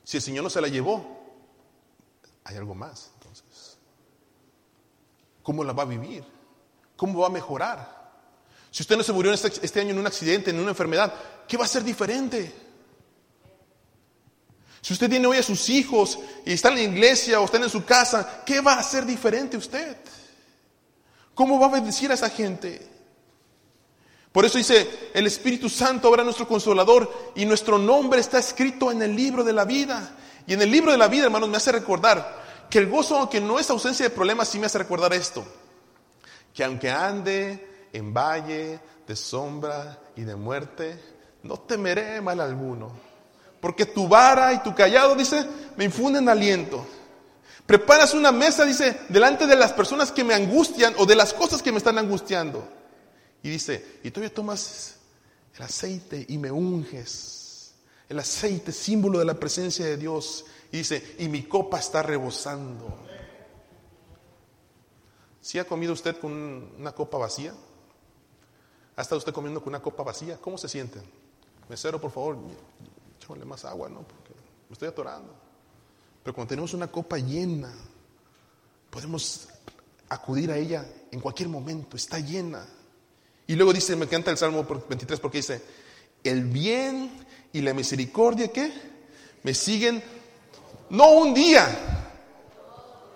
Si 0.04 0.18
el 0.18 0.24
Señor 0.24 0.44
no 0.44 0.50
se 0.50 0.60
la 0.60 0.68
llevó, 0.68 1.24
hay 2.44 2.58
algo 2.58 2.76
más. 2.76 3.12
Entonces, 3.16 3.78
¿cómo 5.42 5.64
la 5.64 5.74
va 5.74 5.84
a 5.84 5.88
vivir? 5.88 6.26
¿Cómo 6.98 7.20
va 7.20 7.28
a 7.28 7.32
mejorar? 7.32 8.04
Si 8.70 8.82
usted 8.84 8.98
no 8.98 9.04
se 9.04 9.14
murió 9.14 9.32
este, 9.32 9.48
este 9.66 9.80
año 9.80 9.92
en 9.92 10.00
un 10.00 10.08
accidente, 10.08 10.50
en 10.50 10.60
una 10.60 10.72
enfermedad, 10.72 11.14
¿qué 11.48 11.58
va 11.58 11.66
a 11.66 11.68
ser 11.68 11.84
diferente? 11.84 12.54
Si 14.82 14.92
usted 14.92 15.10
tiene 15.10 15.28
hoy 15.28 15.38
a 15.38 15.44
sus 15.44 15.70
hijos 15.70 16.20
y 16.46 16.52
está 16.52 16.68
en 16.70 16.76
la 16.76 16.82
iglesia 16.82 17.40
o 17.40 17.46
está 17.46 17.58
en 17.58 17.70
su 17.70 17.86
casa, 17.86 18.44
¿qué 18.46 18.60
va 18.60 18.74
a 18.74 18.80
hacer 18.80 19.06
diferente 19.06 19.56
usted? 19.56 19.96
¿Cómo 21.34 21.58
va 21.58 21.68
a 21.68 21.72
bendecir 21.72 22.12
a 22.12 22.16
esa 22.16 22.30
gente? 22.30 22.93
Por 24.34 24.46
eso 24.46 24.58
dice, 24.58 25.12
el 25.14 25.28
Espíritu 25.28 25.70
Santo 25.70 26.08
ahora 26.08 26.24
nuestro 26.24 26.48
consolador 26.48 27.32
y 27.36 27.46
nuestro 27.46 27.78
nombre 27.78 28.20
está 28.20 28.40
escrito 28.40 28.92
en 28.92 29.04
el 29.04 29.16
libro 29.16 29.44
de 29.44 29.54
la 29.54 29.64
vida. 29.64 30.18
Y 30.48 30.54
en 30.54 30.62
el 30.64 30.72
libro 30.72 30.92
de 30.92 30.98
la 30.98 31.08
vida, 31.08 31.26
hermanos, 31.26 31.48
me 31.48 31.58
hace 31.58 31.72
recordar 31.72 32.44
que 32.68 32.80
el 32.80 32.90
gozo, 32.90 33.16
aunque 33.16 33.40
no 33.40 33.60
es 33.60 33.70
ausencia 33.70 34.04
de 34.04 34.10
problemas, 34.10 34.50
sí 34.50 34.58
me 34.58 34.66
hace 34.66 34.80
recordar 34.80 35.14
esto. 35.14 35.46
Que 36.52 36.64
aunque 36.64 36.90
ande 36.90 37.88
en 37.94 38.12
valle 38.12 38.80
de 39.06 39.16
sombra 39.16 40.00
y 40.16 40.24
de 40.24 40.36
muerte, 40.36 41.00
no 41.44 41.60
temeré 41.60 42.20
mal 42.20 42.40
alguno. 42.40 42.92
Porque 43.62 43.86
tu 43.86 44.08
vara 44.08 44.52
y 44.52 44.64
tu 44.64 44.74
callado, 44.74 45.14
dice, 45.14 45.46
me 45.78 45.84
infunden 45.84 46.28
aliento. 46.28 46.84
Preparas 47.68 48.16
una 48.16 48.32
mesa, 48.32 48.66
dice, 48.66 49.00
delante 49.10 49.46
de 49.46 49.56
las 49.56 49.74
personas 49.74 50.12
que 50.12 50.24
me 50.24 50.34
angustian 50.34 50.96
o 50.98 51.06
de 51.06 51.16
las 51.16 51.36
cosas 51.36 51.62
que 51.62 51.72
me 51.72 51.78
están 51.78 52.00
angustiando. 52.00 52.68
Y 53.44 53.50
dice, 53.50 54.00
y 54.04 54.10
todavía 54.10 54.34
tomas 54.34 54.96
el 55.56 55.62
aceite 55.64 56.26
y 56.28 56.38
me 56.38 56.50
unges. 56.50 57.74
El 58.10 58.20
aceite, 58.20 58.72
símbolo 58.72 59.20
de 59.20 59.26
la 59.26 59.34
presencia 59.34 59.86
de 59.86 59.98
Dios. 59.98 60.46
Y 60.72 60.78
dice, 60.78 61.16
y 61.20 61.28
mi 61.28 61.44
copa 61.44 61.80
está 61.80 62.02
rebosando. 62.02 62.98
¿Sí 65.42 65.60
ha 65.60 65.68
comido 65.68 65.92
usted 65.92 66.18
con 66.20 66.32
una 66.80 66.94
copa 66.94 67.18
vacía? 67.18 67.54
¿Ha 68.96 69.02
estado 69.02 69.20
usted 69.20 69.34
comiendo 69.34 69.62
con 69.62 69.70
una 69.70 69.82
copa 69.82 70.04
vacía? 70.04 70.38
¿Cómo 70.38 70.58
se 70.58 70.70
siente? 70.70 71.02
Mesero, 71.68 72.00
por 72.00 72.12
favor, 72.12 72.38
échale 73.18 73.44
más 73.44 73.66
agua, 73.66 73.90
¿no? 73.90 74.04
Porque 74.04 74.32
me 74.70 74.74
estoy 74.74 74.88
atorando. 74.88 75.34
Pero 76.24 76.34
cuando 76.34 76.50
tenemos 76.50 76.74
una 76.74 76.90
copa 76.90 77.18
llena, 77.18 77.74
podemos 78.90 79.50
acudir 80.08 80.52
a 80.52 80.58
ella 80.58 80.86
en 81.12 81.20
cualquier 81.20 81.50
momento, 81.50 81.98
está 81.98 82.20
llena. 82.20 82.66
Y 83.48 83.56
luego 83.56 83.74
dice, 83.74 83.96
me 83.96 84.06
encanta 84.06 84.32
el 84.32 84.38
Salmo 84.38 84.64
23 84.64 85.20
porque 85.20 85.40
dice, 85.40 85.62
el 86.24 86.46
bien 86.46 87.12
y 87.52 87.62
la 87.62 87.74
misericordia 87.74 88.48
que 88.50 88.72
me 89.44 89.54
siguen, 89.54 90.02
no 90.90 91.12
un 91.12 91.34
día, 91.34 91.68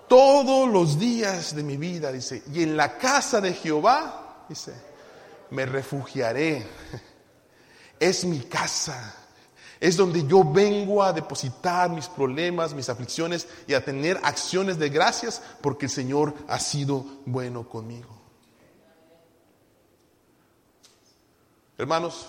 todos 0.08 0.70
los 0.70 1.00
días 1.00 1.56
de 1.56 1.64
mi 1.64 1.78
vida, 1.78 2.12
dice, 2.12 2.44
y 2.54 2.64
en 2.64 2.76
la 2.76 2.98
casa 2.98 3.40
de 3.42 3.54
Jehová, 3.54 4.46
dice, 4.50 4.74
me 5.52 5.66
refugiaré. 5.66 6.66
Es 8.00 8.26
mi 8.26 8.42
casa. 8.42 9.16
Es 9.80 9.98
donde 9.98 10.26
yo 10.26 10.44
vengo 10.44 11.04
a 11.04 11.14
depositar 11.14 11.90
mis 11.90 12.08
problemas, 12.08 12.74
mis 12.74 12.90
aflicciones 12.90 13.48
y 13.68 13.74
a 13.74 13.84
tener 13.84 14.20
acciones 14.24 14.80
de 14.80 14.90
gracias 14.90 15.42
porque 15.62 15.86
el 15.86 15.92
Señor 15.92 16.34
ha 16.48 16.60
sido 16.60 17.06
bueno 17.26 17.68
conmigo. 17.68 18.17
Hermanos, 21.78 22.28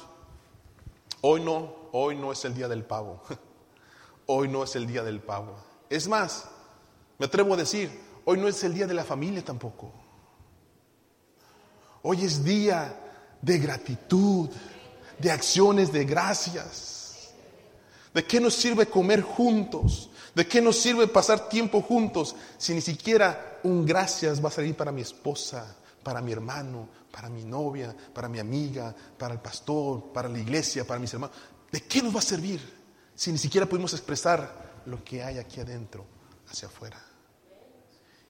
hoy 1.23 1.41
no, 1.41 1.75
hoy 1.93 2.17
no 2.17 2.33
es 2.33 2.45
el 2.45 2.55
día 2.55 2.69
del 2.69 2.85
pavo. 2.85 3.23
Hoy 4.31 4.47
no 4.47 4.63
es 4.63 4.77
el 4.77 4.87
día 4.87 5.03
del 5.03 5.21
pavo. 5.21 5.57
Es 5.89 6.07
más, 6.07 6.45
me 7.17 7.25
atrevo 7.25 7.55
a 7.55 7.57
decir, 7.57 7.91
hoy 8.27 8.37
no 8.39 8.47
es 8.47 8.63
el 8.63 8.75
día 8.75 8.87
de 8.87 8.93
la 8.93 9.03
familia 9.03 9.43
tampoco. 9.43 9.91
Hoy 12.03 12.27
es 12.27 12.45
día 12.45 12.95
de 13.41 13.59
gratitud, 13.59 14.51
de 15.19 15.31
acciones 15.31 15.91
de 15.93 16.05
gracias. 16.05 17.31
¿De 18.13 18.23
qué 18.23 18.39
nos 18.39 18.53
sirve 18.53 18.85
comer 18.85 19.23
juntos? 19.23 20.11
¿De 20.35 20.47
qué 20.47 20.61
nos 20.61 20.77
sirve 20.77 21.09
pasar 21.09 21.49
tiempo 21.49 21.81
juntos 21.81 22.37
si 22.59 22.75
ni 22.75 22.83
siquiera 22.83 23.61
un 23.63 23.87
gracias 23.87 24.45
va 24.45 24.49
a 24.49 24.53
salir 24.53 24.77
para 24.77 24.93
mi 24.93 25.01
esposa, 25.01 25.75
para 26.09 26.23
mi 26.23 26.33
hermano, 26.33 26.89
para 27.13 27.29
mi 27.29 27.45
novia, 27.45 27.95
para 28.15 28.31
mi 28.31 28.39
amiga, 28.39 28.95
para 29.19 29.35
el 29.35 29.41
pastor, 29.41 30.11
para 30.11 30.27
la 30.27 30.39
iglesia, 30.39 30.87
para 30.87 30.99
mis 30.99 31.13
hermanos? 31.13 31.37
¿De 31.71 31.83
qué 31.83 32.01
nos 32.01 32.15
va 32.15 32.21
a 32.21 32.23
servir 32.23 32.63
si 33.15 33.31
ni 33.31 33.37
siquiera 33.37 33.67
podemos 33.67 33.93
expresar 33.93 34.81
lo 34.87 35.05
que 35.05 35.23
hay 35.23 35.37
aquí 35.37 35.61
adentro 35.61 36.07
hacia 36.49 36.67
afuera? 36.69 36.99